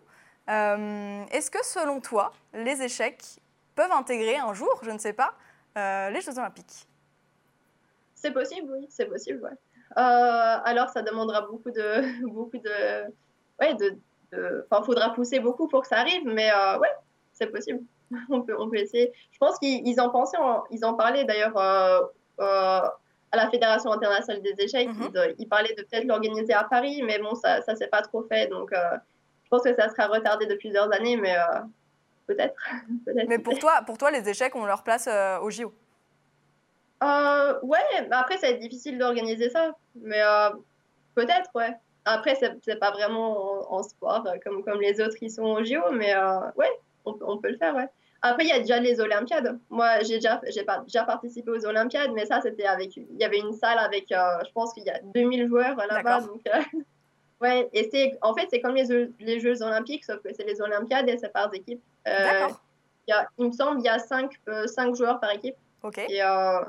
Euh, 0.49 1.25
est-ce 1.31 1.51
que 1.51 1.63
selon 1.63 1.99
toi, 1.99 2.31
les 2.53 2.81
échecs 2.81 3.23
peuvent 3.75 3.91
intégrer 3.91 4.37
un 4.37 4.53
jour, 4.53 4.79
je 4.83 4.91
ne 4.91 4.97
sais 4.97 5.13
pas, 5.13 5.33
euh, 5.77 6.09
les 6.09 6.21
Jeux 6.21 6.37
Olympiques? 6.37 6.87
C'est 8.15 8.31
possible, 8.31 8.71
oui, 8.71 8.87
c'est 8.89 9.05
possible. 9.05 9.43
Ouais. 9.43 9.57
Euh, 9.97 10.57
alors, 10.63 10.89
ça 10.89 11.01
demandera 11.01 11.41
beaucoup 11.41 11.71
de, 11.71 12.25
beaucoup 12.27 12.57
de, 12.57 13.05
ouais, 13.59 13.75
de, 13.75 14.63
enfin, 14.69 14.83
faudra 14.83 15.13
pousser 15.13 15.39
beaucoup 15.39 15.67
pour 15.67 15.81
que 15.81 15.87
ça 15.87 15.97
arrive, 15.97 16.25
mais 16.25 16.49
ouais, 16.79 16.91
c'est 17.33 17.47
possible. 17.47 17.81
on 18.29 18.41
peut, 18.41 18.55
on 18.57 18.69
peut 18.69 18.77
essayer. 18.77 19.11
Je 19.31 19.37
pense 19.37 19.59
qu'ils 19.59 20.01
en 20.01 20.09
pensaient, 20.09 20.37
ils 20.71 20.85
en 20.85 20.93
parlaient 20.93 21.25
d'ailleurs 21.25 21.57
à 21.57 23.37
la 23.37 23.49
Fédération 23.49 23.91
internationale 23.91 24.41
des 24.41 24.55
échecs. 24.63 24.87
Mhm. 24.87 25.11
Ils, 25.13 25.35
ils 25.39 25.47
parlaient 25.47 25.75
de 25.75 25.83
peut-être 25.83 26.05
l'organiser 26.05 26.53
à 26.53 26.63
Paris, 26.63 27.01
mais 27.03 27.19
bon, 27.19 27.35
ça 27.35 27.61
ça 27.61 27.75
s'est 27.75 27.87
pas 27.87 28.01
trop 28.01 28.23
fait. 28.23 28.47
Donc, 28.47 28.71
euh, 28.71 28.97
je 29.47 29.49
pense 29.49 29.63
que 29.63 29.73
ça 29.75 29.87
sera 29.87 30.07
retardé 30.07 30.45
de 30.45 30.55
plusieurs 30.55 30.91
années, 30.93 31.15
mais 31.15 31.37
euh, 31.37 31.43
peut-être. 32.27 32.53
Mais 33.29 33.39
pour 33.39 33.57
toi, 33.57 33.81
pour 33.85 33.97
toi, 33.97 34.11
les 34.11 34.27
échecs 34.27 34.53
ont 34.57 34.65
leur 34.65 34.83
place 34.83 35.07
euh, 35.07 35.39
au 35.39 35.49
JO. 35.49 35.73
Euh, 37.01 37.59
ouais, 37.63 37.79
après, 38.11 38.37
ça 38.37 38.47
va 38.47 38.53
être 38.53 38.59
difficile 38.59 38.97
d'organiser 38.97 39.49
ça, 39.49 39.71
mais 39.95 40.21
peut-être, 41.15 41.49
ouais. 41.55 41.73
Après, 42.03 42.35
c'est 42.35 42.75
pas 42.79 42.91
vraiment 42.91 43.71
en, 43.71 43.77
en 43.79 43.83
sport 43.83 44.25
comme, 44.43 44.63
comme 44.63 44.81
les 44.81 44.99
autres 44.99 45.15
qui 45.15 45.29
sont 45.29 45.43
au 45.43 45.63
JO, 45.63 45.91
mais 45.93 46.13
ouais, 46.55 46.71
on, 47.05 47.13
peut- 47.13 47.25
on 47.27 47.37
peut 47.37 47.49
le 47.51 47.57
faire, 47.57 47.73
ouais. 47.75 47.87
Après, 48.23 48.43
il 48.43 48.49
y 48.49 48.51
a 48.51 48.59
déjà 48.59 48.79
les 48.79 48.99
Olympiades. 48.99 49.57
Moi, 49.69 49.99
j'ai 50.01 50.15
déjà, 50.15 50.41
j'ai 50.47 50.65
déjà 50.85 51.03
participé 51.03 51.51
aux 51.51 51.65
Olympiades, 51.65 52.11
mais 52.13 52.25
ça, 52.25 52.41
c'était 52.41 52.65
avec. 52.65 52.97
Il 52.97 53.15
y 53.17 53.23
avait 53.23 53.37
une 53.39 53.53
salle 53.53 53.77
avec, 53.77 54.07
je 54.09 54.51
pense 54.53 54.73
qu'il 54.73 54.83
y 54.83 54.89
a 54.89 54.99
2000 55.13 55.47
joueurs 55.47 55.75
là-bas. 55.77 56.01
D'accord. 56.19 56.27
Donc, 56.27 56.41
ouais, 57.41 57.69
et 57.73 57.89
c'est, 57.91 58.17
en 58.21 58.33
fait, 58.35 58.47
c'est 58.49 58.61
comme 58.61 58.75
les, 58.75 58.85
Jeux- 58.85 59.13
les 59.19 59.39
Jeux 59.39 59.61
Olympiques, 59.61 60.03
sauf 60.05 60.21
que 60.21 60.33
c'est 60.33 60.43
les 60.45 60.61
Olympiades 60.61 61.07
et 61.09 61.17
c'est 61.17 61.31
par 61.33 61.53
équipe. 61.53 61.81
Euh, 62.07 62.23
D'accord. 62.23 62.59
il, 63.07 63.11
y 63.11 63.13
a, 63.13 63.27
il 63.37 63.47
me 63.47 63.51
semble 63.51 63.79
il 63.79 63.85
y 63.85 63.89
a 63.89 63.99
5 63.99 64.31
cinq 64.67 64.95
joueurs 64.95 65.19
par 65.19 65.31
équipe. 65.31 65.55
Ok. 65.83 65.97
Et 65.97 66.23
euh, 66.23 66.59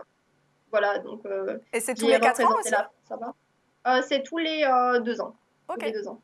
voilà, 0.71 0.99
donc. 0.99 1.25
euh, 1.27 1.59
Et 1.73 1.81
c'est 1.81 1.95
tous 1.95 2.07
les 2.07 2.21
4 2.21 2.41
ans 2.45 2.55
aussi 2.61 2.71
la 2.71 2.91
ça 3.09 3.17
va. 3.17 3.35
Euh, 3.87 4.03
c'est 4.07 4.23
tous 4.23 4.39
les 4.39 4.65
euh, 4.65 5.01
deux 5.01 5.21
ans. 5.21 5.35
Tous 5.69 5.75
Ok. 5.75 5.83
les 5.83 5.93
deux 5.93 6.07
ans. 6.09 6.21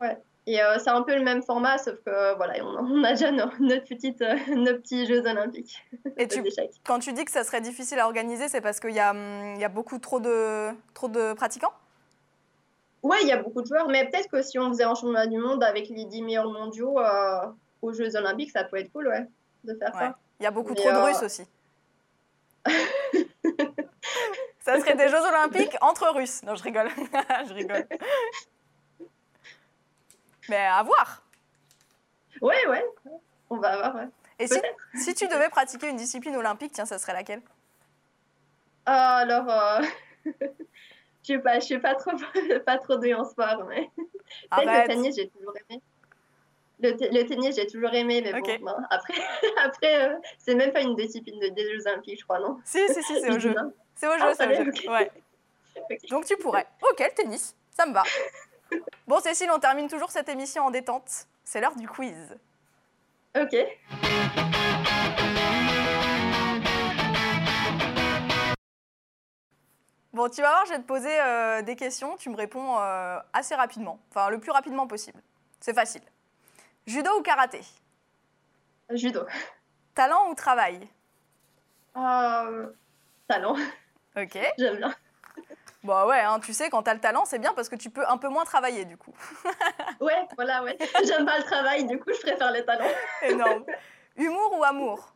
Ouais. 0.00 0.16
Et 0.46 0.62
euh, 0.62 0.78
c'est 0.78 0.88
un 0.88 1.02
peu 1.02 1.14
le 1.14 1.22
même 1.22 1.42
format, 1.42 1.76
sauf 1.76 1.96
que 2.06 2.34
voilà, 2.36 2.64
on, 2.64 2.76
a- 2.76 2.80
on 2.80 3.04
a 3.04 3.10
déjà 3.10 3.30
nos, 3.30 3.50
notre 3.60 3.84
petite, 3.84 4.22
euh, 4.22 4.34
nos 4.54 4.74
petits 4.78 5.04
Jeux 5.06 5.20
Olympiques 5.26 5.84
Et 6.16 6.26
tu, 6.28 6.42
quand 6.86 7.00
tu 7.00 7.12
dis 7.12 7.26
que 7.26 7.30
ça 7.30 7.44
serait 7.44 7.60
difficile 7.60 7.98
à 7.98 8.06
organiser, 8.06 8.48
c'est 8.48 8.62
parce 8.62 8.80
qu'il 8.80 8.92
y 8.94 9.00
a, 9.00 9.10
hum, 9.10 9.56
y 9.56 9.64
a 9.64 9.68
beaucoup 9.68 9.98
trop 9.98 10.20
de, 10.20 10.70
trop 10.94 11.08
de 11.08 11.34
pratiquants? 11.34 11.72
Ouais, 13.02 13.18
il 13.22 13.28
y 13.28 13.32
a 13.32 13.42
beaucoup 13.42 13.62
de 13.62 13.66
joueurs, 13.66 13.88
mais 13.88 14.08
peut-être 14.08 14.28
que 14.28 14.42
si 14.42 14.58
on 14.58 14.68
faisait 14.68 14.84
un 14.84 14.94
championnat 14.94 15.26
du 15.26 15.38
monde 15.38 15.62
avec 15.62 15.88
les 15.88 16.04
10 16.04 16.22
meilleurs 16.22 16.50
mondiaux 16.50 16.98
euh, 16.98 17.46
aux 17.80 17.92
Jeux 17.92 18.16
Olympiques, 18.16 18.50
ça 18.50 18.64
peut 18.64 18.76
être 18.76 18.90
cool, 18.92 19.08
ouais, 19.08 19.26
de 19.64 19.74
faire 19.74 19.94
Ouais. 19.94 20.00
ça. 20.00 20.18
Il 20.40 20.44
y 20.44 20.46
a 20.46 20.50
beaucoup 20.50 20.70
Mais, 20.70 20.76
trop 20.76 20.90
de 20.90 20.96
euh, 20.96 21.04
Russes 21.04 21.22
aussi. 21.22 21.46
ça 24.60 24.78
serait 24.80 24.96
des 24.96 25.08
Jeux 25.08 25.24
Olympiques 25.24 25.76
entre 25.80 26.08
Russes. 26.14 26.42
Non, 26.42 26.54
je 26.54 26.62
rigole. 26.62 26.88
je 27.48 27.54
rigole. 27.54 27.86
Mais 30.48 30.66
à 30.66 30.82
voir. 30.82 31.22
Ouais, 32.40 32.66
ouais, 32.68 32.84
on 33.50 33.56
va 33.56 33.76
voir, 33.76 33.96
ouais. 33.96 34.08
Et 34.38 34.46
si, 34.94 35.14
tu 35.14 35.26
devais 35.26 35.48
pratiquer 35.48 35.88
une 35.88 35.96
discipline 35.96 36.36
olympique, 36.36 36.72
tiens, 36.72 36.86
ça 36.86 36.98
serait 36.98 37.12
laquelle? 37.12 37.40
Euh, 38.88 38.92
alors, 38.92 39.50
euh, 39.50 39.82
je 41.28 41.34
sais 41.34 41.38
pas, 41.40 41.58
je 41.60 41.64
suis 41.64 41.78
pas 41.78 41.94
trop, 41.94 42.12
pas 42.66 42.78
trop 42.78 42.96
douée 42.96 43.14
en 43.14 43.24
sport, 43.24 43.64
mais 43.68 43.90
le 44.52 44.86
tennis, 44.86 45.16
j'ai 45.16 45.28
toujours 45.28 45.52
aimé. 45.68 45.80
Le, 46.80 46.92
te- 46.96 47.12
le 47.12 47.26
tennis, 47.26 47.56
j'ai 47.56 47.66
toujours 47.66 47.92
aimé, 47.92 48.20
mais 48.22 48.32
bon, 48.40 48.66
non. 48.66 48.76
après, 48.90 49.14
après 49.64 50.08
euh, 50.08 50.14
c'est 50.38 50.54
même 50.54 50.72
pas 50.72 50.80
une 50.80 50.94
discipline 50.94 51.38
de- 51.40 51.48
des 51.48 51.64
Jeux 51.74 51.86
Olympiques, 51.88 52.20
je 52.20 52.24
crois, 52.24 52.38
non? 52.38 52.58
Si, 52.64 52.78
si, 52.88 53.02
si, 53.02 53.20
c'est 53.20 53.30
au 53.32 53.38
jeu. 53.38 53.54
C'est 53.94 54.06
au 54.06 54.12
jeu, 54.12 54.18
Ah, 54.20 54.34
c'est 54.34 54.60
au 54.60 54.64
jeu. 54.64 54.72
Ouais. 54.88 55.10
Donc 56.10 56.24
tu 56.24 56.36
pourrais. 56.36 56.66
Ok, 56.90 57.00
le 57.00 57.14
tennis, 57.14 57.54
ça 57.70 57.84
me 57.86 57.92
va. 57.92 58.04
Bon, 59.06 59.18
Cécile, 59.20 59.50
on 59.52 59.58
termine 59.58 59.88
toujours 59.88 60.10
cette 60.10 60.28
émission 60.28 60.64
en 60.64 60.70
détente. 60.70 61.26
C'est 61.44 61.60
l'heure 61.60 61.74
du 61.76 61.88
quiz. 61.88 62.36
Ok. 63.36 63.56
Bon, 70.12 70.28
tu 70.28 70.40
vas 70.40 70.48
voir, 70.50 70.66
je 70.66 70.72
vais 70.72 70.78
te 70.78 70.86
poser 70.86 71.20
euh, 71.20 71.62
des 71.62 71.76
questions. 71.76 72.16
Tu 72.16 72.30
me 72.30 72.36
réponds 72.36 72.78
euh, 72.80 73.18
assez 73.32 73.54
rapidement. 73.54 74.00
Enfin, 74.10 74.30
le 74.30 74.40
plus 74.40 74.50
rapidement 74.50 74.86
possible. 74.86 75.20
C'est 75.60 75.74
facile. 75.74 76.02
Judo 76.86 77.10
ou 77.18 77.22
karaté? 77.22 77.60
Judo. 78.90 79.26
Talent 79.94 80.30
ou 80.30 80.34
travail? 80.34 80.88
Euh, 81.96 82.70
talent, 83.26 83.56
Ok. 84.16 84.38
j'aime 84.56 84.76
bien. 84.76 84.94
Bah 85.84 86.06
ouais, 86.06 86.20
hein, 86.20 86.40
tu 86.40 86.52
sais, 86.52 86.70
quand 86.70 86.82
t'as 86.82 86.94
le 86.94 87.00
talent, 87.00 87.24
c'est 87.24 87.38
bien 87.38 87.52
parce 87.54 87.68
que 87.68 87.76
tu 87.76 87.90
peux 87.90 88.06
un 88.08 88.16
peu 88.18 88.28
moins 88.28 88.44
travailler 88.44 88.84
du 88.84 88.96
coup. 88.96 89.14
Ouais, 90.00 90.26
voilà, 90.36 90.62
ouais. 90.62 90.76
J'aime 91.04 91.26
pas 91.26 91.38
le 91.38 91.44
travail, 91.44 91.84
du 91.84 91.98
coup, 91.98 92.10
je 92.14 92.20
préfère 92.20 92.52
le 92.52 92.64
talent. 92.64 92.86
Énorme. 93.22 93.64
Humour 94.16 94.56
ou 94.58 94.62
amour? 94.64 95.12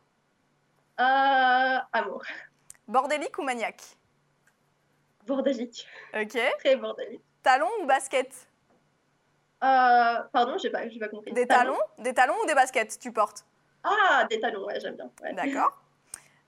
Euh, 0.99 1.77
amour. 1.93 2.21
Bordélique 2.87 3.37
ou 3.39 3.43
maniaque? 3.43 3.81
Bordélique. 5.25 5.87
Ok. 6.13 6.37
Très 6.59 6.75
bordélique. 6.75 7.21
Talon 7.41 7.69
ou 7.81 7.85
basket? 7.85 8.47
Euh, 9.63 10.19
pardon, 10.33 10.57
j'ai 10.57 10.69
pas, 10.69 10.87
j'ai 10.89 10.99
pas 10.99 11.07
compris. 11.07 11.31
Des 11.31 11.47
talons 11.47 11.79
Des 11.99 12.13
talons 12.13 12.35
ou 12.43 12.45
des 12.45 12.53
baskets 12.55 12.99
tu 12.99 13.11
portes? 13.13 13.45
Ah, 13.83 14.25
des 14.29 14.39
talons, 14.39 14.65
ouais, 14.65 14.79
j'aime 14.79 14.95
bien. 14.95 15.09
ouais. 15.21 15.33
D'accord. 15.33 15.81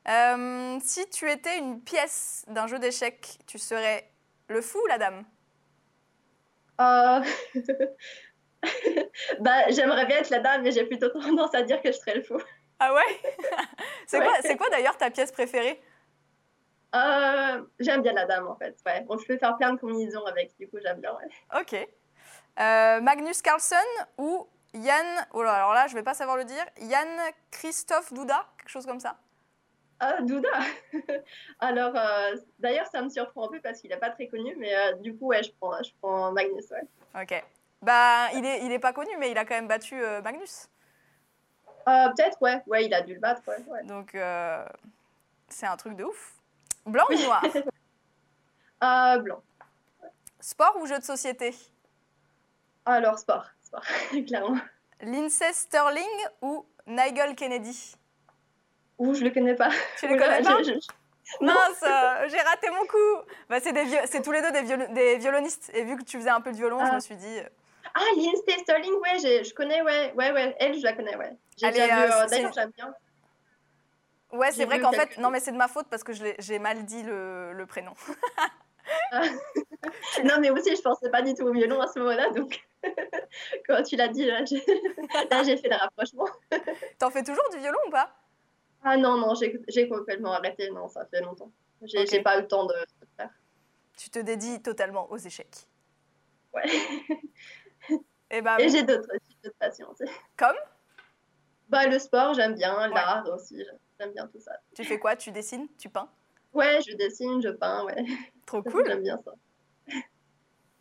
Euh, 0.08 0.78
si 0.84 1.10
tu 1.10 1.30
étais 1.32 1.58
une 1.58 1.82
pièce 1.82 2.46
d'un 2.48 2.68
jeu 2.68 2.78
d'échecs, 2.80 3.40
tu 3.48 3.58
serais 3.58 4.10
le 4.50 4.62
fou 4.62 4.80
ou 4.84 4.88
la 4.88 4.98
dame? 4.98 5.24
Euh, 6.82 7.22
bah, 9.40 9.70
j'aimerais 9.70 10.06
bien 10.06 10.18
être 10.18 10.30
la 10.30 10.40
dame, 10.40 10.62
mais 10.64 10.72
j'ai 10.72 10.86
plutôt 10.86 11.10
tendance 11.10 11.56
à 11.56 11.64
dire 11.64 11.82
que 11.82 11.92
je 11.92 11.98
serais 11.98 12.16
le 12.16 12.24
fou. 12.24 12.38
Ah 12.80 12.94
ouais? 12.94 13.22
C'est 14.08 14.20
Ouais. 14.20 14.26
quoi, 14.26 14.34
c'est 14.42 14.58
quoi 14.58 14.70
d'ailleurs 14.70 14.98
ta 14.98 15.10
pièce 15.10 15.32
préférée? 15.32 15.82
Euh, 16.96 17.62
j'aime 17.80 18.02
bien 18.02 18.14
la 18.14 18.26
dame, 18.26 18.48
en 18.48 18.56
fait. 18.56 18.78
Ouais. 18.86 19.02
Bon, 19.02 19.18
je 19.18 19.26
peux 19.26 19.38
faire 19.38 19.58
plein 19.58 19.74
de 19.74 19.80
combinaisons 19.80 20.26
avec, 20.26 20.56
du 20.58 20.68
coup, 20.68 20.78
j'aime 20.82 21.02
bien. 21.02 21.14
Ouais. 21.14 21.60
Ok. 21.60 21.88
Euh, 22.60 23.02
Magnus 23.02 23.42
Carlsen 23.42 23.78
ou 24.18 24.48
Yann, 24.74 25.28
oh 25.34 25.44
là, 25.44 25.54
alors 25.56 25.74
là 25.74 25.88
je 25.88 25.96
vais 25.96 26.04
pas 26.04 26.14
savoir 26.14 26.38
le 26.38 26.46
dire, 26.46 26.66
Yann 26.82 27.08
Christophe 27.52 28.14
Douda, 28.14 28.46
quelque 28.58 28.70
chose 28.70 28.86
comme 28.86 29.00
ça? 29.00 29.18
Ah, 30.00 30.22
Douda 30.22 30.50
Alors, 31.60 31.94
euh, 31.96 32.36
d'ailleurs, 32.60 32.88
ça 32.88 33.02
me 33.02 33.10
surprend 33.10 33.48
un 33.48 33.52
peu 33.52 33.62
parce 33.62 33.80
qu'il 33.80 33.90
n'est 33.90 33.98
pas 33.98 34.10
très 34.10 34.28
connu, 34.28 34.56
mais 34.58 34.76
euh, 34.76 34.94
du 34.96 35.16
coup, 35.16 35.28
ouais, 35.28 35.44
je 35.44 35.52
prends, 35.60 35.82
je 35.82 35.92
prends 36.02 36.32
Magnus, 36.32 36.70
ouais. 36.72 37.22
Ok. 37.22 37.44
Bah, 37.82 38.30
il 38.34 38.46
est, 38.46 38.66
il 38.66 38.72
est 38.72 38.80
pas 38.80 38.94
connu, 38.94 39.12
mais 39.20 39.32
il 39.32 39.38
a 39.38 39.46
quand 39.46 39.56
même 39.56 39.68
battu 39.68 40.02
euh, 40.02 40.22
Magnus. 40.22 40.68
Euh, 41.88 42.10
Peut-être, 42.10 42.42
ouais. 42.42 42.62
Ouais, 42.68 42.86
il 42.86 42.94
a 42.94 43.02
dû 43.02 43.14
le 43.14 43.20
battre, 43.20 43.42
ouais. 43.48 43.64
ouais. 43.68 43.84
Donc, 43.84 44.16
euh, 44.16 44.66
c'est 45.48 45.68
un 45.68 45.78
truc 45.78 45.96
de 45.96 46.04
ouf. 46.04 46.34
Blanc 46.86 47.06
ou 47.10 47.18
noir 47.24 47.44
Euh, 48.84 49.18
blanc. 49.20 49.42
Sport 50.40 50.78
ou 50.82 50.86
jeu 50.86 51.00
de 51.00 51.04
société 51.04 51.56
Alors, 52.86 53.18
sport, 53.18 53.46
sport, 53.64 53.82
clairement. 54.28 54.58
Lindsay 55.02 55.54
Sterling 55.54 56.04
ou 56.42 56.66
Nigel 56.86 57.36
Kennedy 57.36 57.96
Ouh, 59.00 59.14
je 59.14 59.24
le 59.24 59.32
connais 59.32 59.56
pas. 59.56 59.70
Tu 59.98 60.06
Oula, 60.08 60.26
connais 60.40 60.42
pas 60.44 60.58
je- 60.64 60.74
je- 60.74 61.44
Non. 61.46 61.54
Mince, 61.54 61.84
euh, 61.84 62.30
j'ai 62.30 62.40
raté 62.40 62.70
mon 62.70 62.86
coup. 62.86 63.26
Bah, 63.50 63.60
c'est 63.60 63.72
viol- 63.74 64.24
tous 64.24 64.32
les 64.32 64.42
deux 64.42 64.52
des, 64.52 64.62
viol- 64.62 64.94
des 64.94 65.18
violonistes. 65.18 65.72
Et 65.74 65.84
vu 65.84 65.98
que 65.98 66.04
tu 66.04 66.18
faisais 66.20 66.30
un 66.30 66.40
peu 66.42 66.52
de 66.52 66.56
violon, 66.58 66.80
je 66.80 66.92
Ah. 66.92 66.96
me 66.96 67.00
suis 67.00 67.16
dit. 67.16 67.40
euh, 67.40 67.50
Ah, 67.96 68.02
Lindsay 68.16 68.60
Sterling, 68.62 68.94
ouais, 69.02 69.44
je 69.44 69.54
connais, 69.54 69.82
ouais, 69.82 70.14
ouais, 70.14 70.32
ouais. 70.32 70.56
Elle, 70.60 70.78
je 70.78 70.84
la 70.84 70.94
connais, 70.94 71.16
ouais. 71.18 71.36
J'ai 71.58 71.72
déjà 71.72 71.88
vu, 72.06 72.12
euh, 72.14 72.26
d'ailleurs, 72.28 72.54
j'aime 72.54 72.72
bien. 72.78 72.94
Ouais, 74.36 74.52
c'est 74.52 74.66
vrai 74.66 74.80
qu'en 74.80 74.92
fait, 74.92 75.18
non, 75.18 75.30
mais 75.30 75.40
c'est 75.40 75.52
de 75.52 75.58
ma 75.58 75.68
faute 75.68 75.88
parce 75.90 76.04
que 76.04 76.14
j'ai 76.14 76.60
mal 76.60 76.84
dit 76.86 77.04
le, 77.04 77.54
le 77.54 77.66
prénom. 77.66 77.94
Non, 80.24 80.36
mais 80.40 80.50
aussi, 80.50 80.76
je 80.76 80.82
pensais 80.82 81.10
pas 81.10 81.22
du 81.22 81.34
tout 81.34 81.44
au 81.44 81.52
violon 81.52 81.80
à 81.82 81.88
ce 81.88 82.00
moment-là, 82.00 82.30
donc 82.32 82.60
quand 83.68 83.82
tu 83.84 83.96
l'as 83.96 84.08
dit, 84.08 84.26
là, 84.26 84.46
j'ai 84.46 84.64
là, 85.32 85.44
j'ai 85.44 85.58
fait 85.58 85.70
le 85.70 85.76
rapprochement. 85.76 86.28
T'en 87.00 87.10
fais 87.10 87.24
toujours 87.24 87.50
du 87.52 87.58
violon 87.60 87.80
ou 87.88 87.90
pas? 87.90 88.16
Ah 88.84 88.98
non, 88.98 89.18
non, 89.18 89.34
j'ai 89.36 89.90
complètement 89.90 90.34
arrêté, 90.34 90.70
non, 90.70 90.88
ça 90.88 91.06
fait 91.06 91.22
longtemps. 91.22 91.52
J'ai 91.82 92.22
pas 92.22 92.38
eu 92.38 92.42
le 92.42 92.48
temps 92.48 92.66
de 92.66 92.74
faire. 93.18 93.30
Tu 93.98 94.10
te 94.10 94.20
dédies 94.20 94.62
totalement 94.62 95.10
aux 95.12 95.18
échecs. 95.18 95.68
Ouais. 96.54 96.64
Et 98.32 98.42
bah, 98.42 98.58
Et 98.60 98.70
j'ai 98.70 98.84
d'autres 98.84 99.12
types 99.28 99.44
de 99.44 99.50
passions. 99.60 99.94
tu 100.00 100.06
sais. 100.06 100.12
comme? 100.38 100.56
Bah, 101.76 101.88
le 101.88 102.00
sport, 102.00 102.34
j'aime 102.34 102.54
bien, 102.56 102.88
l'art 102.88 103.26
aussi, 103.34 103.62
j'aime 104.00 104.12
bien 104.14 104.28
tout 104.28 104.40
ça. 104.40 104.54
tu 104.74 104.84
fais 104.86 104.98
quoi? 104.98 105.16
Tu 105.18 105.32
dessines? 105.32 105.68
Tu 105.78 105.90
peins? 105.90 106.10
Ouais, 106.54 106.80
je 106.88 106.96
dessine, 106.96 107.42
je 107.42 107.50
peins, 107.50 107.84
ouais. 107.84 108.04
Trop 108.46 108.64
cool. 108.72 108.86
J'aime 108.88 109.04
bien 109.04 109.20
ça. 109.26 109.34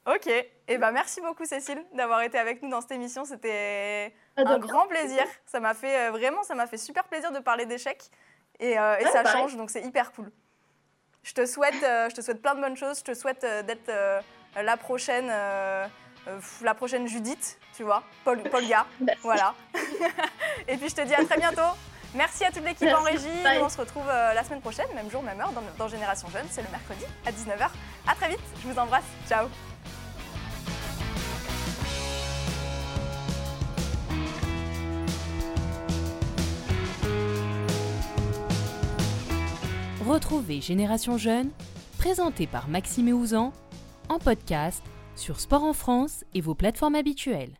Ok. 0.06 0.26
Et 0.68 0.78
bah, 0.78 0.92
merci 0.92 1.20
beaucoup, 1.20 1.44
Cécile, 1.44 1.84
d'avoir 1.94 2.22
été 2.22 2.38
avec 2.38 2.62
nous 2.62 2.68
dans 2.70 2.80
cette 2.80 2.92
émission. 2.92 3.24
C'était 3.24 4.14
Ah, 4.36 4.42
un 4.46 4.58
grand 4.58 4.86
plaisir. 4.86 5.24
Ça 5.46 5.60
m'a 5.60 5.74
fait 5.74 6.08
euh, 6.08 6.10
vraiment, 6.10 6.42
ça 6.42 6.54
m'a 6.54 6.66
fait 6.66 6.76
super 6.76 7.04
plaisir 7.04 7.32
de 7.32 7.38
parler 7.40 7.66
d'échecs. 7.66 8.10
Et, 8.60 8.78
euh, 8.78 8.96
et 8.98 9.04
Ouais, 9.04 9.10
ça 9.10 9.22
pareil. 9.22 9.42
change, 9.42 9.56
donc 9.56 9.70
c'est 9.70 9.82
hyper 9.82 10.12
cool. 10.12 10.30
Je 11.22 11.32
te 11.32 11.44
souhaite, 11.46 11.82
euh, 11.82 12.08
je 12.10 12.14
te 12.14 12.20
souhaite 12.20 12.40
plein 12.42 12.54
de 12.54 12.60
bonnes 12.60 12.76
choses. 12.76 12.98
Je 12.98 13.04
te 13.04 13.14
souhaite 13.14 13.40
d'être 13.66 13.90
la 14.54 14.76
prochaine, 14.76 15.28
euh, 16.26 16.38
la 16.62 16.74
prochaine 16.74 17.06
Judith, 17.06 17.58
tu 17.76 17.82
vois, 17.82 18.02
Paul, 18.24 18.42
Polga. 18.42 18.86
Merci. 19.00 19.20
Voilà. 19.22 19.54
et 20.68 20.76
puis 20.76 20.88
je 20.88 20.94
te 20.94 21.02
dis 21.02 21.14
à 21.14 21.24
très 21.24 21.38
bientôt. 21.38 21.76
Merci 22.14 22.44
à 22.44 22.52
toute 22.52 22.64
l'équipe 22.64 22.88
en 22.88 23.02
régie. 23.02 23.26
on 23.60 23.68
se 23.68 23.78
retrouve 23.78 24.08
euh, 24.08 24.34
la 24.34 24.44
semaine 24.44 24.60
prochaine, 24.60 24.86
même 24.94 25.10
jour, 25.10 25.22
même 25.22 25.40
heure, 25.40 25.52
dans, 25.76 25.88
Génération 25.88 26.28
Jeune. 26.30 26.46
C'est 26.48 26.62
le 26.62 26.68
mercredi 26.70 27.04
à 27.26 27.32
19h. 27.32 27.68
À 28.06 28.14
très 28.14 28.28
vite. 28.28 28.40
Je 28.62 28.68
vous 28.68 28.78
embrasse. 28.78 29.04
Ciao. 29.28 29.48
Retrouvez 40.06 40.60
Génération 40.60 41.16
Jeune, 41.18 41.50
présenté 41.98 42.46
par 42.46 42.68
Maxime 42.68 43.08
Ouzan, 43.08 43.52
en 44.08 44.18
podcast 44.18 44.82
sur 45.16 45.40
Sport 45.40 45.64
en 45.64 45.72
France 45.72 46.24
et 46.34 46.40
vos 46.40 46.54
plateformes 46.54 46.94
habituelles. 46.94 47.58